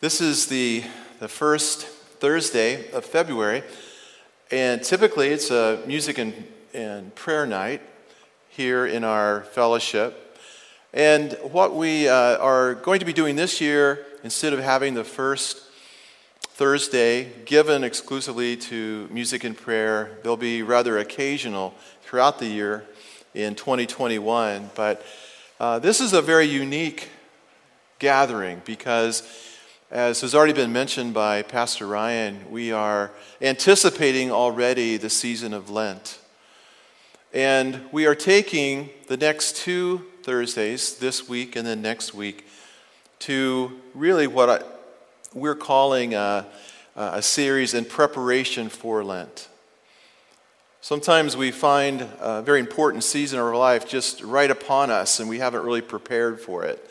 This 0.00 0.20
is 0.20 0.46
the, 0.46 0.84
the 1.18 1.26
first 1.26 1.84
Thursday 2.20 2.88
of 2.92 3.04
February, 3.04 3.64
and 4.48 4.80
typically 4.80 5.26
it's 5.30 5.50
a 5.50 5.82
music 5.88 6.18
and, 6.18 6.32
and 6.72 7.12
prayer 7.16 7.46
night 7.46 7.82
here 8.48 8.86
in 8.86 9.02
our 9.02 9.42
fellowship. 9.42 10.38
And 10.94 11.36
what 11.42 11.74
we 11.74 12.06
uh, 12.06 12.36
are 12.38 12.74
going 12.76 13.00
to 13.00 13.06
be 13.06 13.12
doing 13.12 13.34
this 13.34 13.60
year, 13.60 14.06
instead 14.22 14.52
of 14.52 14.60
having 14.60 14.94
the 14.94 15.02
first 15.02 15.64
Thursday 16.42 17.32
given 17.44 17.82
exclusively 17.82 18.56
to 18.56 19.08
music 19.10 19.42
and 19.42 19.56
prayer, 19.56 20.16
they'll 20.22 20.36
be 20.36 20.62
rather 20.62 20.98
occasional 20.98 21.74
throughout 22.02 22.38
the 22.38 22.46
year 22.46 22.84
in 23.34 23.56
2021. 23.56 24.70
But 24.76 25.04
uh, 25.58 25.80
this 25.80 26.00
is 26.00 26.12
a 26.12 26.22
very 26.22 26.46
unique 26.46 27.08
gathering 27.98 28.62
because, 28.64 29.24
as 29.90 30.20
has 30.20 30.34
already 30.34 30.52
been 30.52 30.72
mentioned 30.72 31.14
by 31.14 31.40
Pastor 31.40 31.86
Ryan, 31.86 32.50
we 32.50 32.72
are 32.72 33.10
anticipating 33.40 34.30
already 34.30 34.98
the 34.98 35.08
season 35.08 35.54
of 35.54 35.70
Lent. 35.70 36.18
And 37.32 37.80
we 37.90 38.04
are 38.04 38.14
taking 38.14 38.90
the 39.06 39.16
next 39.16 39.56
two 39.56 40.04
Thursdays, 40.22 40.98
this 40.98 41.26
week 41.26 41.56
and 41.56 41.66
then 41.66 41.80
next 41.80 42.12
week, 42.12 42.46
to 43.20 43.80
really 43.94 44.26
what 44.26 44.50
I, 44.50 44.62
we're 45.32 45.54
calling 45.54 46.14
a, 46.14 46.46
a 46.94 47.22
series 47.22 47.72
in 47.72 47.86
preparation 47.86 48.68
for 48.68 49.02
Lent. 49.02 49.48
Sometimes 50.82 51.34
we 51.34 51.50
find 51.50 52.06
a 52.20 52.42
very 52.42 52.60
important 52.60 53.04
season 53.04 53.38
of 53.38 53.46
our 53.46 53.56
life 53.56 53.88
just 53.88 54.22
right 54.22 54.50
upon 54.50 54.90
us 54.90 55.18
and 55.18 55.30
we 55.30 55.38
haven't 55.38 55.64
really 55.64 55.80
prepared 55.80 56.40
for 56.40 56.64
it. 56.64 56.90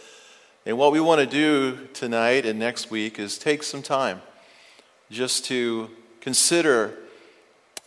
And 0.67 0.77
what 0.77 0.91
we 0.91 0.99
want 0.99 1.21
to 1.21 1.26
do 1.26 1.88
tonight 1.94 2.45
and 2.45 2.59
next 2.59 2.91
week 2.91 3.20
is 3.20 3.38
take 3.38 3.63
some 3.63 3.81
time 3.81 4.21
just 5.09 5.45
to 5.45 5.89
consider 6.20 6.94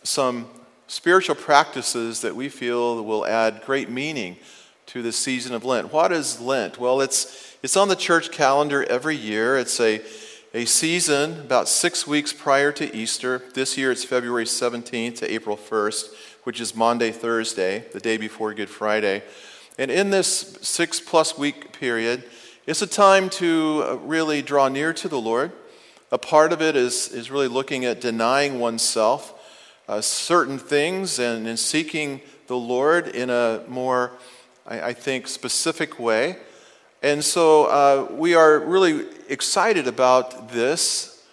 some 0.01 0.47
spiritual 0.87 1.35
practices 1.35 2.21
that 2.21 2.35
we 2.35 2.49
feel 2.49 3.03
will 3.03 3.23
add 3.23 3.61
great 3.67 3.91
meaning 3.91 4.35
to 4.87 5.03
the 5.03 5.11
season 5.11 5.53
of 5.53 5.63
Lent. 5.63 5.93
What 5.93 6.11
is 6.11 6.41
Lent? 6.41 6.79
Well, 6.79 7.01
it's, 7.01 7.55
it's 7.61 7.77
on 7.77 7.87
the 7.87 7.95
church 7.95 8.31
calendar 8.31 8.83
every 8.85 9.15
year. 9.15 9.59
It's 9.59 9.79
a, 9.79 10.01
a 10.55 10.65
season 10.65 11.39
about 11.41 11.69
six 11.69 12.07
weeks 12.07 12.33
prior 12.33 12.71
to 12.71 12.95
Easter. 12.97 13.43
This 13.53 13.77
year 13.77 13.91
it's 13.91 14.03
February 14.03 14.45
17th 14.45 15.17
to 15.17 15.31
April 15.31 15.55
1st, 15.55 16.15
which 16.45 16.59
is 16.59 16.75
Maundy, 16.75 17.11
Thursday, 17.11 17.85
the 17.93 17.99
day 17.99 18.17
before 18.17 18.55
Good 18.55 18.71
Friday. 18.71 19.21
And 19.77 19.91
in 19.91 20.09
this 20.09 20.57
six 20.61 20.99
plus 20.99 21.37
week 21.37 21.73
period, 21.73 22.23
it's 22.67 22.83
a 22.83 22.87
time 22.87 23.27
to 23.31 23.83
uh, 23.83 23.95
really 23.95 24.43
draw 24.43 24.67
near 24.67 24.93
to 24.93 25.09
the 25.09 25.19
Lord. 25.19 25.51
A 26.11 26.19
part 26.19 26.53
of 26.53 26.61
it 26.61 26.75
is, 26.75 27.07
is 27.07 27.31
really 27.31 27.47
looking 27.47 27.85
at 27.85 27.99
denying 27.99 28.59
oneself 28.59 29.33
uh, 29.87 29.99
certain 29.99 30.59
things 30.59 31.17
and, 31.17 31.47
and 31.47 31.57
seeking 31.57 32.21
the 32.45 32.55
Lord 32.55 33.07
in 33.07 33.31
a 33.31 33.63
more, 33.67 34.11
I, 34.67 34.81
I 34.81 34.93
think, 34.93 35.27
specific 35.27 35.97
way. 35.97 36.37
And 37.01 37.23
so 37.23 37.65
uh, 37.65 38.07
we 38.11 38.35
are 38.35 38.59
really 38.59 39.07
excited 39.27 39.87
about 39.87 40.49
this 40.49 41.25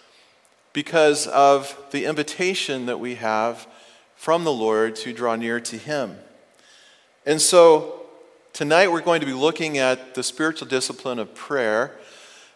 because 0.73 1.27
of 1.27 1.77
the 1.91 2.05
invitation 2.05 2.87
that 2.87 2.99
we 2.99 3.15
have 3.15 3.67
from 4.15 4.45
the 4.45 4.51
Lord 4.51 4.95
to 4.95 5.13
draw 5.13 5.35
near 5.35 5.59
to 5.59 5.77
Him. 5.77 6.17
And 7.23 7.39
so 7.39 7.98
tonight 8.59 8.91
we're 8.91 8.99
going 8.99 9.21
to 9.21 9.25
be 9.25 9.31
looking 9.31 9.77
at 9.77 10.15
the 10.15 10.21
spiritual 10.21 10.67
discipline 10.67 11.17
of 11.17 11.33
prayer. 11.33 11.97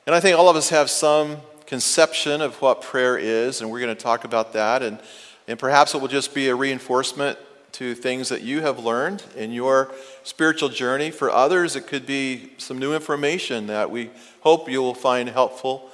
And 0.06 0.14
I 0.14 0.20
think 0.20 0.38
all 0.38 0.50
of 0.50 0.58
us 0.58 0.68
have 0.68 0.90
some 0.90 1.38
conception 1.66 2.42
of 2.42 2.62
what 2.62 2.82
prayer 2.82 3.18
is, 3.18 3.62
and 3.62 3.72
we're 3.72 3.80
going 3.80 3.96
to 3.96 4.04
talk 4.04 4.26
about 4.26 4.52
that. 4.52 4.84
And, 4.84 5.00
and 5.48 5.58
perhaps 5.58 5.96
it 5.96 6.02
will 6.02 6.10
just 6.10 6.36
be 6.36 6.50
a 6.50 6.56
reinforcement 6.58 7.40
to 7.72 7.96
things 7.96 8.28
that 8.28 8.42
you 8.42 8.60
have 8.60 8.80
learned 8.80 9.24
in 9.38 9.54
your 9.54 9.94
spiritual 10.24 10.68
journey. 10.68 11.10
For 11.10 11.32
others, 11.32 11.78
it 11.78 11.88
could 11.88 12.06
be 12.06 12.52
some 12.58 12.78
new 12.78 12.94
information 12.94 13.68
that 13.68 13.90
we 13.90 14.10
hope 14.42 14.70
you 14.70 14.82
will 14.82 14.96
find 14.96 15.30
helpful. 15.30 15.90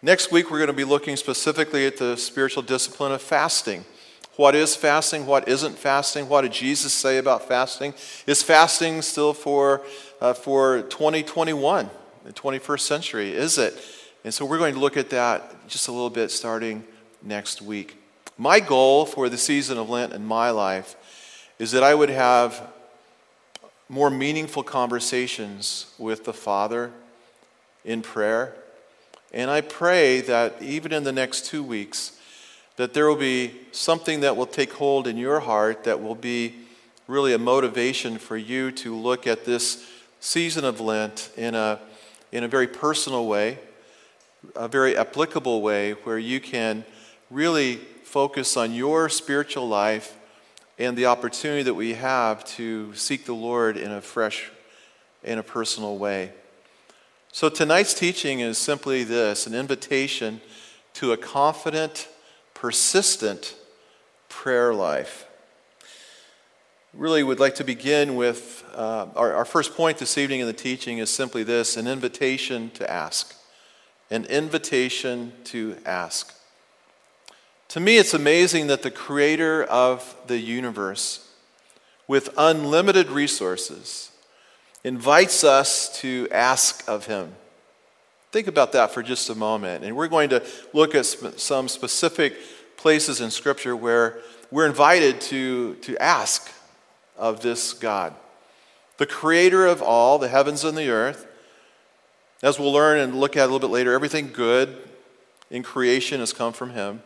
Next 0.00 0.32
week, 0.32 0.50
we're 0.50 0.60
going 0.60 0.68
to 0.68 0.72
be 0.72 0.84
looking 0.84 1.14
specifically 1.14 1.86
at 1.86 1.98
the 1.98 2.16
spiritual 2.16 2.62
discipline 2.62 3.12
of 3.12 3.20
fasting. 3.20 3.84
What 4.36 4.54
is 4.54 4.76
fasting? 4.76 5.24
What 5.24 5.48
isn't 5.48 5.78
fasting? 5.78 6.28
What 6.28 6.42
did 6.42 6.52
Jesus 6.52 6.92
say 6.92 7.16
about 7.16 7.48
fasting? 7.48 7.94
Is 8.26 8.42
fasting 8.42 9.00
still 9.00 9.32
for, 9.32 9.82
uh, 10.20 10.34
for 10.34 10.82
2021, 10.82 11.88
the 12.24 12.32
21st 12.34 12.80
century? 12.80 13.32
Is 13.32 13.56
it? 13.56 13.74
And 14.24 14.34
so 14.34 14.44
we're 14.44 14.58
going 14.58 14.74
to 14.74 14.80
look 14.80 14.98
at 14.98 15.08
that 15.10 15.68
just 15.68 15.88
a 15.88 15.92
little 15.92 16.10
bit 16.10 16.30
starting 16.30 16.84
next 17.22 17.62
week. 17.62 17.96
My 18.36 18.60
goal 18.60 19.06
for 19.06 19.30
the 19.30 19.38
season 19.38 19.78
of 19.78 19.88
Lent 19.88 20.12
in 20.12 20.26
my 20.26 20.50
life 20.50 20.96
is 21.58 21.72
that 21.72 21.82
I 21.82 21.94
would 21.94 22.10
have 22.10 22.60
more 23.88 24.10
meaningful 24.10 24.62
conversations 24.62 25.86
with 25.96 26.24
the 26.24 26.34
Father 26.34 26.92
in 27.86 28.02
prayer. 28.02 28.54
And 29.32 29.50
I 29.50 29.62
pray 29.62 30.20
that 30.22 30.60
even 30.60 30.92
in 30.92 31.04
the 31.04 31.12
next 31.12 31.46
two 31.46 31.62
weeks, 31.62 32.15
that 32.76 32.94
there 32.94 33.06
will 33.08 33.16
be 33.16 33.52
something 33.72 34.20
that 34.20 34.36
will 34.36 34.46
take 34.46 34.72
hold 34.74 35.06
in 35.06 35.16
your 35.16 35.40
heart 35.40 35.84
that 35.84 36.02
will 36.02 36.14
be 36.14 36.54
really 37.08 37.32
a 37.32 37.38
motivation 37.38 38.18
for 38.18 38.36
you 38.36 38.70
to 38.70 38.94
look 38.94 39.26
at 39.26 39.44
this 39.44 39.86
season 40.20 40.64
of 40.64 40.80
Lent 40.80 41.30
in 41.36 41.54
a, 41.54 41.78
in 42.32 42.44
a 42.44 42.48
very 42.48 42.66
personal 42.66 43.26
way, 43.26 43.58
a 44.54 44.68
very 44.68 44.96
applicable 44.96 45.62
way, 45.62 45.92
where 45.92 46.18
you 46.18 46.40
can 46.40 46.84
really 47.30 47.76
focus 48.04 48.56
on 48.56 48.72
your 48.72 49.08
spiritual 49.08 49.68
life 49.68 50.16
and 50.78 50.96
the 50.96 51.06
opportunity 51.06 51.62
that 51.62 51.74
we 51.74 51.94
have 51.94 52.44
to 52.44 52.94
seek 52.94 53.24
the 53.24 53.34
Lord 53.34 53.76
in 53.76 53.92
a 53.92 54.00
fresh, 54.00 54.50
in 55.24 55.38
a 55.38 55.42
personal 55.42 55.96
way. 55.96 56.32
So 57.32 57.48
tonight's 57.48 57.94
teaching 57.94 58.40
is 58.40 58.58
simply 58.58 59.04
this 59.04 59.46
an 59.46 59.54
invitation 59.54 60.40
to 60.94 61.12
a 61.12 61.16
confident, 61.16 62.08
persistent 62.56 63.54
prayer 64.30 64.72
life. 64.72 65.26
Really 66.94 67.22
would 67.22 67.38
like 67.38 67.56
to 67.56 67.64
begin 67.64 68.16
with 68.16 68.64
uh, 68.74 69.08
our, 69.14 69.34
our 69.34 69.44
first 69.44 69.76
point 69.76 69.98
this 69.98 70.16
evening 70.16 70.40
in 70.40 70.46
the 70.46 70.54
teaching 70.54 70.96
is 70.96 71.10
simply 71.10 71.42
this 71.42 71.76
an 71.76 71.86
invitation 71.86 72.70
to 72.70 72.90
ask. 72.90 73.34
An 74.10 74.24
invitation 74.24 75.34
to 75.44 75.76
ask. 75.84 76.34
To 77.68 77.80
me, 77.80 77.98
it's 77.98 78.14
amazing 78.14 78.68
that 78.68 78.80
the 78.80 78.90
creator 78.90 79.62
of 79.64 80.16
the 80.26 80.38
universe, 80.38 81.30
with 82.08 82.30
unlimited 82.38 83.10
resources, 83.10 84.12
invites 84.82 85.44
us 85.44 86.00
to 86.00 86.26
ask 86.32 86.88
of 86.88 87.04
him. 87.04 87.34
Think 88.36 88.48
about 88.48 88.72
that 88.72 88.90
for 88.90 89.02
just 89.02 89.30
a 89.30 89.34
moment. 89.34 89.82
And 89.82 89.96
we're 89.96 90.08
going 90.08 90.28
to 90.28 90.42
look 90.74 90.94
at 90.94 91.06
some 91.06 91.68
specific 91.68 92.36
places 92.76 93.22
in 93.22 93.30
Scripture 93.30 93.74
where 93.74 94.18
we're 94.50 94.66
invited 94.66 95.22
to, 95.22 95.76
to 95.76 95.96
ask 95.96 96.52
of 97.16 97.40
this 97.40 97.72
God, 97.72 98.14
the 98.98 99.06
creator 99.06 99.66
of 99.66 99.80
all, 99.80 100.18
the 100.18 100.28
heavens 100.28 100.64
and 100.64 100.76
the 100.76 100.90
earth. 100.90 101.26
As 102.42 102.58
we'll 102.58 102.74
learn 102.74 102.98
and 102.98 103.18
look 103.18 103.38
at 103.38 103.44
a 103.44 103.46
little 103.50 103.58
bit 103.58 103.70
later, 103.70 103.94
everything 103.94 104.30
good 104.30 104.76
in 105.50 105.62
creation 105.62 106.20
has 106.20 106.34
come 106.34 106.52
from 106.52 106.72
him. 106.72 107.00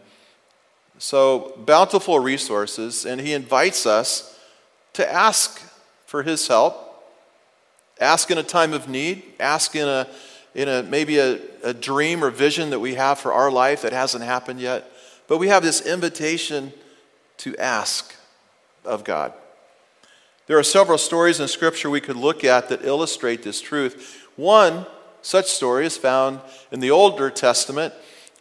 So, 0.99 1.55
bountiful 1.59 2.19
resources, 2.19 3.07
and 3.07 3.21
he 3.21 3.35
invites 3.35 3.87
us 3.87 4.37
to 4.95 5.09
ask 5.09 5.63
for 6.07 6.25
his 6.25 6.49
help, 6.49 7.05
ask 8.01 8.33
in 8.33 8.39
a 8.39 8.43
time 8.43 8.73
of 8.73 8.89
need, 8.89 9.23
ask 9.39 9.77
in 9.77 9.87
a 9.87 10.09
in 10.55 10.69
a 10.69 10.83
maybe 10.83 11.19
a, 11.19 11.39
a 11.63 11.73
dream 11.73 12.25
or 12.25 12.31
vision 12.31 12.71
that 12.71 12.81
we 12.81 12.95
have 12.95 13.19
for 13.19 13.33
our 13.33 13.51
life 13.51 13.83
that 13.83 13.93
hasn't 13.93 14.25
happened 14.25 14.61
yet. 14.61 14.91
But 15.29 15.39
we 15.39 15.49
have 15.49 15.63
this 15.63 15.87
invitation 15.87 16.73
to 17.39 17.57
ask 17.57 18.15
of 18.85 19.05
God. 19.05 19.33
There 20.47 20.59
are 20.59 20.65
several 20.65 20.99
stories 20.99 21.39
in 21.39 21.47
Scripture 21.47 21.89
we 21.89 22.01
could 22.01 22.17
look 22.17 22.43
at 22.43 22.69
that 22.69 22.85
illustrate 22.85 23.43
this 23.43 23.61
truth. 23.61 24.27
One 24.37 24.87
such 25.23 25.47
story 25.47 25.87
is 25.87 25.97
found 25.97 26.41
in 26.73 26.81
the 26.81 26.91
Older 26.91 27.31
Testament 27.31 27.95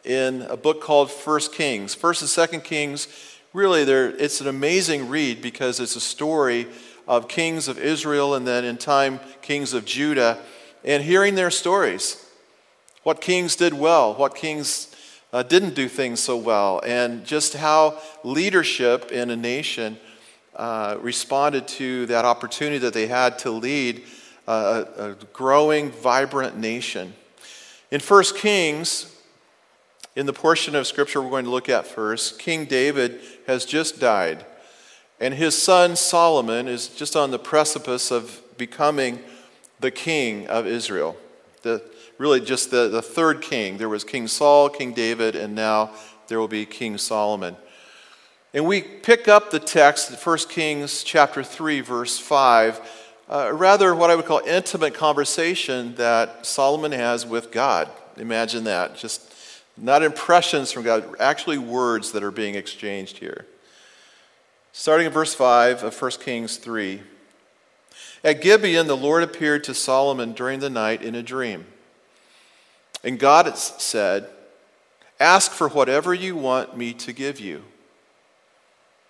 in 0.04 0.44
a 0.44 0.58
book 0.58 0.82
called 0.82 1.12
First 1.12 1.54
Kings. 1.54 1.94
First 1.94 2.22
and 2.22 2.30
Second 2.30 2.64
Kings, 2.64 3.08
really, 3.54 3.82
it's 3.82 4.42
an 4.42 4.48
amazing 4.48 5.10
read 5.10 5.42
because 5.42 5.80
it's 5.80 5.96
a 5.96 6.02
story 6.02 6.68
of 7.08 7.28
kings 7.28 7.68
of 7.68 7.78
Israel 7.78 8.36
and 8.36 8.48
then 8.48 8.64
in 8.64 8.78
time 8.78 9.20
kings 9.42 9.74
of 9.74 9.86
Judah, 9.86 10.40
and 10.84 11.04
hearing 11.04 11.36
their 11.36 11.52
stories. 11.52 12.26
What 13.04 13.22
kings 13.22 13.56
did 13.56 13.74
well, 13.74 14.14
what 14.14 14.36
kings 14.36 14.96
uh, 15.32 15.44
didn't 15.44 15.76
do 15.76 15.88
things 15.88 16.20
so 16.20 16.36
well, 16.38 16.82
and 16.86 17.26
just 17.26 17.54
how 17.54 18.00
leadership 18.24 19.12
in 19.12 19.30
a 19.30 19.36
nation 19.36 19.98
uh, 20.56 20.98
responded 21.00 21.68
to 21.68 22.06
that 22.08 22.26
opportunity 22.26 22.80
that 22.80 22.94
they 22.94 23.08
had 23.08 23.40
to 23.40 23.52
lead 23.52 24.04
uh, 24.48 24.84
a, 24.98 25.12
a 25.12 25.16
growing, 25.32 25.92
vibrant 25.92 26.58
nation. 26.58 27.14
In 27.92 28.00
1 28.02 28.24
Kings, 28.36 29.16
in 30.16 30.26
the 30.26 30.34
portion 30.34 30.76
of 30.76 30.86
scripture 30.86 31.22
we're 31.22 31.30
going 31.30 31.46
to 31.46 31.52
look 31.52 31.70
at 31.70 31.88
first, 31.88 32.40
King 32.40 32.66
David 32.66 33.22
has 33.48 33.64
just 33.64 34.00
died, 34.00 34.46
and 35.20 35.34
his 35.34 35.58
son 35.58 35.96
Solomon 35.96 36.68
is 36.68 36.88
just 36.88 37.16
on 37.16 37.32
the 37.32 37.40
precipice 37.40 38.12
of 38.12 38.42
becoming 38.58 39.20
the 39.80 39.92
king 39.92 40.48
of 40.48 40.68
Israel. 40.68 41.18
The, 41.62 41.84
really, 42.18 42.40
just 42.42 42.72
the, 42.72 42.88
the 42.88 43.02
third 43.02 43.42
king. 43.42 43.78
There 43.78 43.90
was 43.90 44.04
King 44.04 44.28
Saul, 44.28 44.70
King 44.70 44.94
David, 44.94 45.36
and 45.36 45.56
now 45.56 45.92
there 46.28 46.40
will 46.40 46.48
be 46.48 46.66
King 46.66 46.98
Solomon. 46.98 47.56
And 48.54 48.66
we 48.66 48.82
pick 48.82 49.28
up 49.28 49.52
the 49.52 49.60
text, 49.60 50.26
1 50.26 50.38
Kings 50.50 51.04
chapter 51.04 51.44
3, 51.44 51.82
verse 51.82 52.18
5, 52.18 52.82
uh, 53.30 53.52
rather 53.54 53.94
what 53.94 54.10
I 54.10 54.16
would 54.16 54.26
call 54.26 54.42
intimate 54.46 54.96
conversation 54.96 55.94
that 55.96 56.46
Solomon 56.46 56.92
has 56.92 57.28
with 57.28 57.52
God. 57.52 57.90
Imagine 58.18 58.64
that. 58.64 58.96
Just 58.96 59.34
not 59.78 60.02
impressions 60.02 60.72
from 60.72 60.84
God, 60.84 61.16
actually 61.20 61.58
words 61.58 62.12
that 62.14 62.24
are 62.24 62.32
being 62.32 62.56
exchanged 62.56 63.20
here. 63.20 63.46
Starting 64.72 65.08
in 65.08 65.14
verse 65.14 65.34
5 65.34 65.84
of 65.84 66.02
1 66.02 66.12
Kings 66.20 66.58
3. 66.58 67.02
At 68.24 68.42
Gibeon, 68.42 68.88
the 68.88 68.98
Lord 68.98 69.24
appeared 69.24 69.64
to 69.66 69.74
Solomon 69.74 70.34
during 70.34 70.60
the 70.60 70.70
night 70.70 71.02
in 71.02 71.16
a 71.16 71.24
dream. 71.24 71.66
And 73.04 73.20
God 73.20 73.58
said, 73.58 74.30
Ask 75.20 75.52
for 75.52 75.68
whatever 75.68 76.14
you 76.14 76.36
want 76.36 76.78
me 76.78 76.94
to 76.94 77.14
give 77.14 77.40
you. 77.40 77.64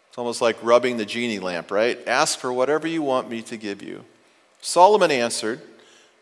It's 0.09 0.17
almost 0.17 0.41
like 0.41 0.57
rubbing 0.63 0.97
the 0.97 1.05
genie 1.05 1.39
lamp, 1.39 1.71
right? 1.71 1.99
Ask 2.07 2.39
for 2.39 2.51
whatever 2.51 2.87
you 2.87 3.01
want 3.01 3.29
me 3.29 3.41
to 3.43 3.57
give 3.57 3.81
you. 3.81 4.05
Solomon 4.61 5.11
answered, 5.11 5.61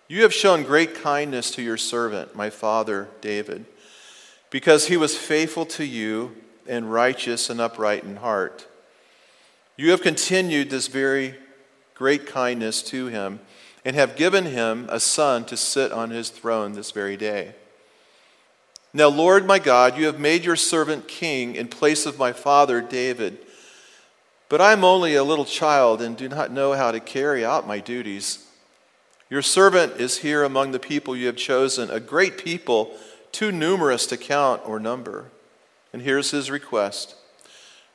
You 0.07 0.24
have 0.24 0.33
shown 0.33 0.63
great 0.63 0.95
kindness 0.95 1.51
to 1.51 1.62
your 1.62 1.78
servant, 1.78 2.36
my 2.36 2.50
father 2.50 3.10
David 3.22 3.66
because 4.50 4.88
he 4.88 4.98
was 4.98 5.18
faithful 5.18 5.66
to 5.66 5.83
you 5.83 6.36
and 6.68 6.92
righteous 6.92 7.50
and 7.50 7.60
upright 7.60 8.04
in 8.04 8.18
heart. 8.18 8.68
You 9.75 9.92
have 9.92 10.01
continued 10.01 10.69
this 10.69 10.88
very 10.88 11.36
great 11.97 12.27
kindness 12.27 12.83
to 12.83 13.07
him 13.07 13.39
and 13.83 13.95
have 13.95 14.15
given 14.15 14.45
him 14.45 14.88
a 14.89 14.99
son 14.99 15.45
to 15.45 15.57
sit 15.57 15.91
on 15.91 16.09
his 16.09 16.29
throne 16.29 16.73
this 16.73 16.91
very 16.91 17.17
day. 17.17 17.55
Now, 18.94 19.07
Lord 19.07 19.45
my 19.45 19.59
God, 19.59 19.97
you 19.97 20.05
have 20.05 20.19
made 20.19 20.45
your 20.45 20.55
servant 20.55 21.07
king 21.07 21.55
in 21.55 21.67
place 21.67 22.05
of 22.05 22.19
my 22.19 22.33
father 22.33 22.81
David. 22.81 23.38
But 24.49 24.61
I 24.61 24.73
am 24.73 24.83
only 24.83 25.15
a 25.15 25.23
little 25.23 25.45
child 25.45 26.01
and 26.01 26.15
do 26.15 26.29
not 26.29 26.51
know 26.51 26.73
how 26.73 26.91
to 26.91 26.99
carry 26.99 27.44
out 27.44 27.67
my 27.67 27.79
duties. 27.79 28.45
Your 29.29 29.41
servant 29.41 29.99
is 29.99 30.19
here 30.19 30.44
among 30.44 30.71
the 30.71 30.79
people 30.79 31.15
you 31.15 31.27
have 31.27 31.35
chosen, 31.35 31.89
a 31.89 31.99
great 31.99 32.38
people 32.38 32.95
too 33.31 33.51
numerous 33.51 34.05
to 34.07 34.17
count 34.17 34.61
or 34.65 34.79
number. 34.79 35.25
And 35.91 36.01
here's 36.01 36.31
his 36.31 36.49
request 36.49 37.15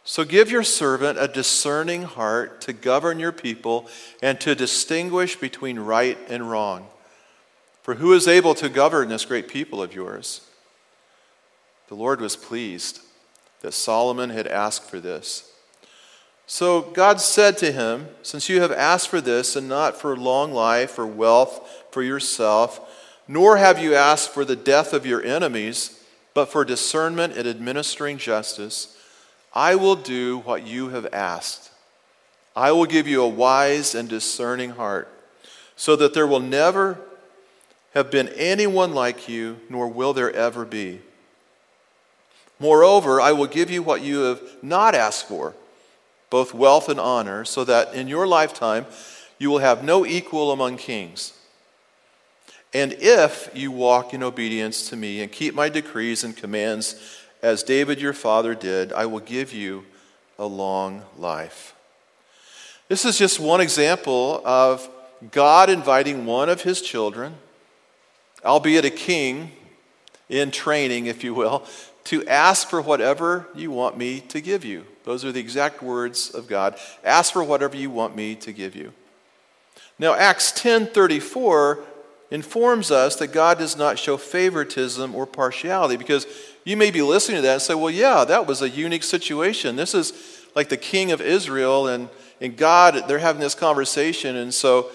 So 0.05 0.25
give 0.25 0.51
your 0.51 0.65
servant 0.65 1.19
a 1.19 1.29
discerning 1.29 2.03
heart 2.03 2.61
to 2.63 2.73
govern 2.73 3.21
your 3.21 3.33
people 3.33 3.89
and 4.21 4.41
to 4.41 4.55
distinguish 4.55 5.37
between 5.37 5.79
right 5.79 6.19
and 6.29 6.51
wrong. 6.51 6.89
For 7.83 7.95
who 7.95 8.13
is 8.13 8.27
able 8.29 8.55
to 8.57 8.69
govern 8.69 9.09
this 9.09 9.25
great 9.25 9.49
people 9.49 9.83
of 9.83 9.95
yours? 9.95 10.49
The 11.89 11.95
Lord 11.95 12.21
was 12.21 12.37
pleased 12.37 13.01
that 13.61 13.75
Solomon 13.75 14.31
had 14.31 14.47
asked 14.47 14.89
for 14.89 14.99
this. 14.99 15.53
So 16.47 16.83
God 16.83 17.21
said 17.21 17.57
to 17.59 17.73
him, 17.73 18.09
Since 18.23 18.49
you 18.49 18.61
have 18.61 18.73
asked 18.73 19.09
for 19.09 19.21
this 19.21 19.57
and 19.57 19.69
not 19.69 20.01
for 20.01 20.17
long 20.17 20.53
life 20.53 20.99
or 20.99 21.07
wealth 21.07 21.85
for 21.91 22.03
yourself, 22.03 22.81
nor 23.29 23.57
have 23.57 23.79
you 23.79 23.95
asked 23.95 24.31
for 24.31 24.45
the 24.45 24.57
death 24.57 24.93
of 24.93 25.07
your 25.07 25.23
enemies, 25.23 26.05
but 26.35 26.47
for 26.47 26.65
discernment 26.65 27.37
and 27.37 27.47
administering 27.47 28.19
justice. 28.19 28.99
I 29.55 29.75
will 29.75 29.97
do 29.97 30.39
what 30.39 30.67
you 30.67 30.89
have 30.91 31.07
asked. 31.13 31.71
I 32.57 32.73
will 32.73 32.87
give 32.87 33.07
you 33.07 33.23
a 33.23 33.29
wise 33.29 33.95
and 33.95 34.09
discerning 34.09 34.71
heart, 34.71 35.09
so 35.77 35.97
that 35.97 36.15
there 36.15 36.27
will 36.27 36.41
never 36.41 36.99
have 37.95 38.11
been 38.11 38.29
anyone 38.29 38.95
like 38.95 39.29
you, 39.29 39.61
nor 39.69 39.89
will 39.89 40.13
there 40.13 40.33
ever 40.33 40.65
be. 40.65 41.01
Moreover, 42.59 43.21
I 43.21 43.33
will 43.33 43.47
give 43.47 43.71
you 43.71 43.83
what 43.83 44.03
you 44.03 44.21
have 44.21 44.41
not 44.63 44.95
asked 44.95 45.29
for, 45.29 45.55
both 46.31 46.55
wealth 46.55 46.89
and 46.89 47.01
honor, 47.01 47.45
so 47.45 47.65
that 47.65 47.93
in 47.95 48.09
your 48.09 48.27
lifetime 48.27 48.87
you 49.39 49.51
will 49.51 49.59
have 49.59 49.83
no 49.83 50.07
equal 50.07 50.53
among 50.53 50.77
kings. 50.77 51.33
And 52.73 52.95
if 52.95 53.51
you 53.53 53.71
walk 53.71 54.15
in 54.15 54.23
obedience 54.23 54.89
to 54.89 54.97
me 54.97 55.21
and 55.21 55.31
keep 55.31 55.55
my 55.55 55.69
decrees 55.69 56.25
and 56.25 56.35
commands 56.37 57.22
as 57.43 57.63
David 57.63 58.01
your 58.01 58.13
father 58.13 58.55
did, 58.55 58.93
I 58.93 59.07
will 59.07 59.21
give 59.21 59.53
you 59.53 59.85
a 60.39 60.47
long 60.47 61.03
life. 61.19 61.75
This 62.89 63.05
is 63.05 63.19
just 63.19 63.41
one 63.41 63.61
example 63.61 64.41
of 64.45 64.89
God 65.31 65.71
inviting 65.71 66.27
one 66.27 66.49
of 66.49 66.63
his 66.63 66.81
children, 66.81 67.35
albeit 68.45 68.85
a 68.85 68.91
king 68.91 69.53
in 70.29 70.51
training, 70.51 71.07
if 71.07 71.23
you 71.23 71.35
will, 71.35 71.65
to 72.05 72.27
ask 72.27 72.69
for 72.69 72.81
whatever 72.81 73.47
you 73.55 73.71
want 73.71 73.97
me 73.97 74.21
to 74.21 74.41
give 74.41 74.65
you. 74.65 74.85
Those 75.05 75.25
are 75.25 75.33
the 75.33 75.41
exact 75.41 75.83
words 75.83 76.31
of 76.31 76.47
God. 76.47 76.77
Ask 77.05 77.33
for 77.33 77.45
whatever 77.45 77.77
you 77.77 77.91
want 77.91 78.17
me 78.17 78.35
to 78.37 78.53
give 78.53 78.75
you. 78.75 78.93
Now, 79.99 80.15
Acts 80.15 80.53
10:34 80.53 81.79
informs 82.31 82.91
us 82.91 83.17
that 83.17 83.29
God 83.29 83.59
does 83.59 83.77
not 83.77 83.99
show 83.99 84.17
favoritism 84.17 85.15
or 85.15 85.27
partiality 85.27 85.97
because 85.97 86.27
you 86.65 86.77
may 86.77 86.91
be 86.91 87.03
listening 87.03 87.39
to 87.39 87.43
that 87.43 87.53
and 87.55 87.63
say, 87.63 87.75
well, 87.75 87.91
yeah, 87.91 88.25
that 88.25 88.47
was 88.47 88.63
a 88.63 88.69
unique 88.69 89.03
situation. 89.03 89.77
This 89.77 89.95
is 89.95 90.13
like 90.55 90.69
the 90.69 90.77
king 90.77 91.13
of 91.13 91.21
Israel 91.21 91.89
and, 91.89 92.09
and 92.41 92.57
God, 92.57 93.09
they're 93.09 93.19
having 93.19 93.41
this 93.41 93.55
conversation. 93.55 94.37
And 94.37 94.53
so 94.53 94.91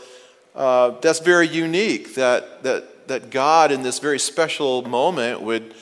uh, 0.55 0.91
that's 1.01 1.19
very 1.19 1.47
unique 1.47 2.15
that, 2.15 2.63
that, 2.63 3.07
that 3.07 3.29
God, 3.29 3.71
in 3.71 3.83
this 3.83 3.99
very 3.99 4.19
special 4.19 4.81
moment, 4.83 5.41
would, 5.41 5.73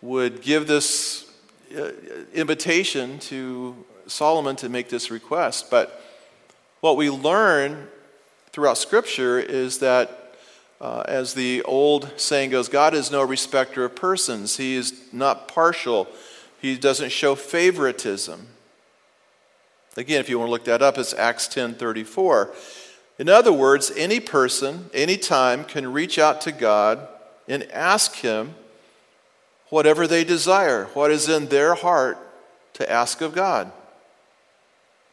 would 0.00 0.40
give 0.40 0.66
this 0.66 1.30
uh, 1.76 1.90
invitation 2.32 3.18
to 3.20 3.76
Solomon 4.06 4.56
to 4.56 4.68
make 4.68 4.88
this 4.88 5.10
request. 5.10 5.70
But 5.70 6.00
what 6.80 6.96
we 6.96 7.10
learn 7.10 7.88
throughout 8.52 8.78
Scripture 8.78 9.38
is 9.38 9.78
that 9.78 10.23
uh, 10.80 11.04
as 11.06 11.34
the 11.34 11.62
old 11.62 12.12
saying 12.16 12.50
goes, 12.50 12.68
God 12.68 12.94
is 12.94 13.10
no 13.10 13.22
respecter 13.22 13.84
of 13.84 13.94
persons. 13.94 14.56
He 14.56 14.76
is 14.76 14.92
not 15.12 15.48
partial. 15.48 16.08
He 16.60 16.76
doesn't 16.76 17.12
show 17.12 17.34
favoritism. 17.34 18.48
Again, 19.96 20.20
if 20.20 20.28
you 20.28 20.38
want 20.38 20.48
to 20.48 20.52
look 20.52 20.64
that 20.64 20.82
up, 20.82 20.98
it's 20.98 21.14
Acts 21.14 21.46
10:34. 21.48 22.54
In 23.18 23.28
other 23.28 23.52
words, 23.52 23.92
any 23.96 24.18
person, 24.18 24.90
anytime, 24.92 25.64
can 25.64 25.92
reach 25.92 26.18
out 26.18 26.40
to 26.42 26.52
God 26.52 27.06
and 27.46 27.70
ask 27.70 28.16
Him 28.16 28.56
whatever 29.68 30.06
they 30.06 30.24
desire, 30.24 30.86
what 30.94 31.10
is 31.10 31.28
in 31.28 31.46
their 31.46 31.74
heart 31.74 32.18
to 32.74 32.90
ask 32.90 33.20
of 33.20 33.34
God. 33.34 33.70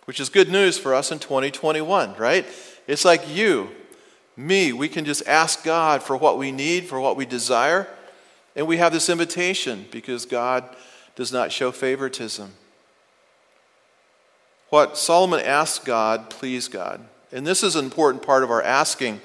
Which 0.05 0.19
is 0.19 0.29
good 0.29 0.49
news 0.49 0.79
for 0.79 0.95
us 0.95 1.11
in 1.11 1.19
2021, 1.19 2.15
right? 2.15 2.45
It's 2.87 3.05
like 3.05 3.29
you 3.29 3.69
me. 4.37 4.73
We 4.73 4.89
can 4.89 5.05
just 5.05 5.27
ask 5.27 5.63
God 5.63 6.03
for 6.03 6.15
what 6.15 6.37
we 6.37 6.51
need, 6.51 6.85
for 6.85 6.99
what 6.99 7.15
we 7.15 7.25
desire. 7.25 7.87
And 8.55 8.67
we 8.67 8.77
have 8.77 8.91
this 8.91 9.09
invitation 9.09 9.85
because 9.91 10.25
God 10.25 10.63
does 11.15 11.31
not 11.31 11.51
show 11.51 11.71
favoritism. 11.71 12.51
What 14.69 14.97
Solomon 14.97 15.41
asked 15.41 15.85
God 15.85 16.29
pleased 16.29 16.71
God. 16.71 17.01
And 17.31 17.45
this 17.45 17.63
is 17.63 17.75
an 17.75 17.85
important 17.85 18.23
part 18.23 18.43
of 18.43 18.51
our 18.51 18.61
asking 18.61 19.21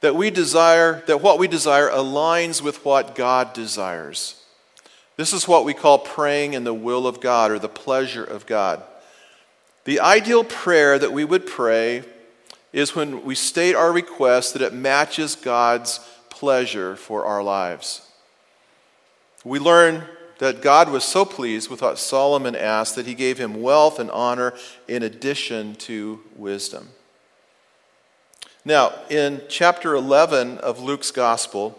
that 0.00 0.16
we 0.16 0.30
desire, 0.30 1.02
that 1.06 1.22
what 1.22 1.38
we 1.38 1.46
desire 1.46 1.88
aligns 1.88 2.60
with 2.60 2.84
what 2.84 3.14
God 3.14 3.52
desires. 3.52 4.42
This 5.16 5.32
is 5.32 5.46
what 5.46 5.64
we 5.64 5.74
call 5.74 5.98
praying 5.98 6.54
in 6.54 6.64
the 6.64 6.74
will 6.74 7.06
of 7.06 7.20
God 7.20 7.52
or 7.52 7.58
the 7.58 7.68
pleasure 7.68 8.24
of 8.24 8.46
God. 8.46 8.82
The 9.84 10.00
ideal 10.00 10.42
prayer 10.42 10.98
that 10.98 11.12
we 11.12 11.24
would 11.24 11.46
pray 11.46 12.02
is 12.72 12.94
when 12.94 13.24
we 13.24 13.34
state 13.34 13.74
our 13.74 13.92
request 13.92 14.52
that 14.52 14.62
it 14.62 14.72
matches 14.72 15.34
God's 15.34 16.00
pleasure 16.30 16.96
for 16.96 17.24
our 17.24 17.42
lives. 17.42 18.08
We 19.44 19.58
learn 19.58 20.04
that 20.38 20.62
God 20.62 20.90
was 20.90 21.04
so 21.04 21.24
pleased 21.24 21.70
with 21.70 21.82
what 21.82 21.98
Solomon 21.98 22.56
asked 22.56 22.96
that 22.96 23.06
he 23.06 23.14
gave 23.14 23.38
him 23.38 23.62
wealth 23.62 23.98
and 23.98 24.10
honor 24.10 24.54
in 24.88 25.02
addition 25.02 25.74
to 25.76 26.20
wisdom. 26.34 26.88
Now, 28.64 28.92
in 29.10 29.42
chapter 29.48 29.94
11 29.94 30.58
of 30.58 30.80
Luke's 30.80 31.10
gospel, 31.10 31.78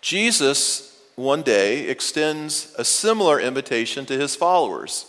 Jesus 0.00 1.00
one 1.14 1.42
day 1.42 1.88
extends 1.88 2.72
a 2.78 2.84
similar 2.84 3.40
invitation 3.40 4.06
to 4.06 4.16
his 4.16 4.36
followers. 4.36 5.06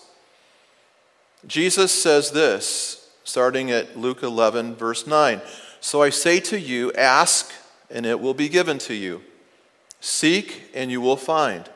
Jesus 1.46 1.92
says 1.92 2.32
this 2.32 3.09
starting 3.30 3.70
at 3.70 3.96
Luke 3.96 4.24
11, 4.24 4.76
verse 4.76 5.06
9. 5.06 5.42
So 5.80 6.02
I 6.02 6.10
say 6.10 6.40
to 6.42 6.60
you, 6.60 6.92
ask, 6.94 7.52
and 7.90 8.06
it 8.06 8.20
will 8.20 8.34
be 8.34 8.50
given 8.50 8.80
to 8.80 8.94
you. 8.94 9.22
Seek, 10.02 10.72
and 10.74 10.90
you 10.90 11.00
will 11.00 11.16
find. 11.16 11.70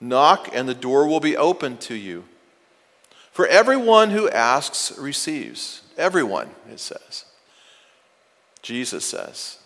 Knock, 0.00 0.48
and 0.52 0.66
the 0.66 0.74
door 0.74 1.06
will 1.06 1.20
be 1.20 1.36
opened 1.36 1.80
to 1.82 1.94
you. 1.94 2.24
For 3.32 3.46
everyone 3.46 4.10
who 4.10 4.30
asks 4.30 4.96
receives. 4.98 5.82
Everyone, 5.98 6.50
it 6.70 6.80
says. 6.80 7.26
Jesus 8.62 9.04
says, 9.04 9.58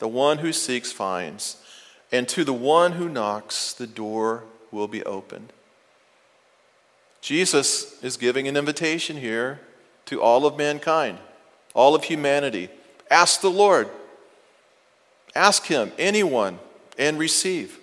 The 0.00 0.08
one 0.08 0.38
who 0.38 0.52
seeks 0.52 0.90
finds, 0.90 1.62
and 2.10 2.28
to 2.28 2.44
the 2.44 2.52
one 2.52 2.92
who 2.92 3.08
knocks, 3.08 3.72
the 3.72 3.86
door 3.86 4.44
will 4.72 4.88
be 4.88 5.04
opened. 5.04 5.52
Jesus 7.20 8.02
is 8.02 8.16
giving 8.16 8.48
an 8.48 8.56
invitation 8.56 9.16
here 9.16 9.60
to 10.10 10.20
all 10.20 10.44
of 10.44 10.58
mankind, 10.58 11.18
all 11.72 11.94
of 11.94 12.04
humanity. 12.04 12.68
Ask 13.10 13.40
the 13.40 13.50
Lord. 13.50 13.88
Ask 15.36 15.66
Him, 15.66 15.92
anyone, 15.98 16.58
and 16.98 17.16
receive. 17.16 17.78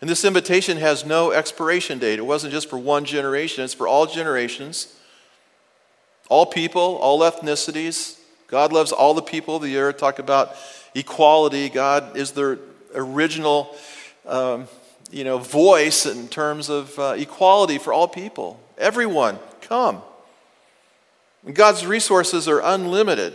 And 0.00 0.08
this 0.08 0.24
invitation 0.24 0.78
has 0.78 1.04
no 1.04 1.32
expiration 1.32 1.98
date. 1.98 2.18
It 2.18 2.24
wasn't 2.26 2.54
just 2.54 2.70
for 2.70 2.78
one 2.78 3.04
generation, 3.04 3.62
it's 3.62 3.74
for 3.74 3.86
all 3.86 4.06
generations, 4.06 4.94
all 6.30 6.46
people, 6.46 6.96
all 6.96 7.20
ethnicities. 7.20 8.18
God 8.48 8.72
loves 8.72 8.90
all 8.90 9.12
the 9.12 9.22
people 9.22 9.56
of 9.56 9.62
the 9.62 9.76
earth. 9.76 9.98
Talk 9.98 10.18
about 10.18 10.56
equality. 10.94 11.68
God 11.68 12.16
is 12.16 12.32
the 12.32 12.58
original 12.94 13.76
um, 14.24 14.66
you 15.10 15.24
know, 15.24 15.36
voice 15.36 16.06
in 16.06 16.28
terms 16.28 16.70
of 16.70 16.98
uh, 16.98 17.14
equality 17.18 17.76
for 17.76 17.92
all 17.92 18.08
people. 18.08 18.58
Everyone, 18.78 19.38
come. 19.60 20.02
God's 21.52 21.84
resources 21.84 22.48
are 22.48 22.60
unlimited. 22.60 23.34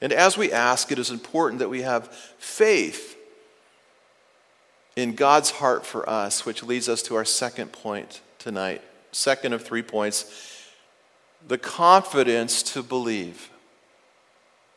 And 0.00 0.12
as 0.12 0.36
we 0.36 0.52
ask, 0.52 0.90
it 0.90 0.98
is 0.98 1.10
important 1.10 1.60
that 1.60 1.70
we 1.70 1.82
have 1.82 2.12
faith 2.38 3.16
in 4.96 5.14
God's 5.14 5.50
heart 5.50 5.86
for 5.86 6.08
us, 6.08 6.44
which 6.44 6.62
leads 6.62 6.88
us 6.88 7.02
to 7.02 7.16
our 7.16 7.24
second 7.24 7.72
point 7.72 8.20
tonight. 8.38 8.82
Second 9.12 9.52
of 9.52 9.64
three 9.64 9.82
points 9.82 10.50
the 11.46 11.58
confidence 11.58 12.62
to 12.62 12.82
believe, 12.82 13.50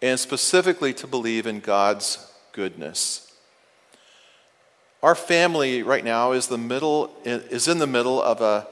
and 0.01 0.19
specifically 0.19 0.93
to 0.93 1.07
believe 1.07 1.47
in 1.47 1.61
God's 1.61 2.29
goodness. 2.51 3.31
Our 5.01 5.15
family 5.15 5.81
right 5.81 6.03
now 6.03 6.33
is, 6.33 6.47
the 6.47 6.57
middle, 6.57 7.15
is 7.23 7.67
in 7.67 7.79
the 7.79 7.87
middle 7.87 8.21
of 8.21 8.41
a 8.41 8.67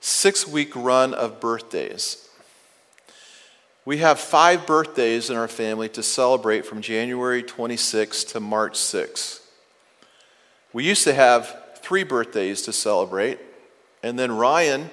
six 0.00 0.46
week 0.48 0.74
run 0.74 1.12
of 1.12 1.38
birthdays. 1.38 2.28
We 3.84 3.98
have 3.98 4.20
five 4.20 4.64
birthdays 4.64 5.28
in 5.28 5.36
our 5.36 5.48
family 5.48 5.88
to 5.88 6.04
celebrate 6.04 6.64
from 6.64 6.82
January 6.82 7.42
26 7.42 8.22
to 8.24 8.38
March 8.38 8.76
6. 8.76 9.40
We 10.72 10.84
used 10.84 11.02
to 11.02 11.12
have 11.12 11.78
three 11.78 12.04
birthdays 12.04 12.62
to 12.62 12.72
celebrate, 12.72 13.40
and 14.00 14.16
then 14.16 14.30
Ryan 14.30 14.90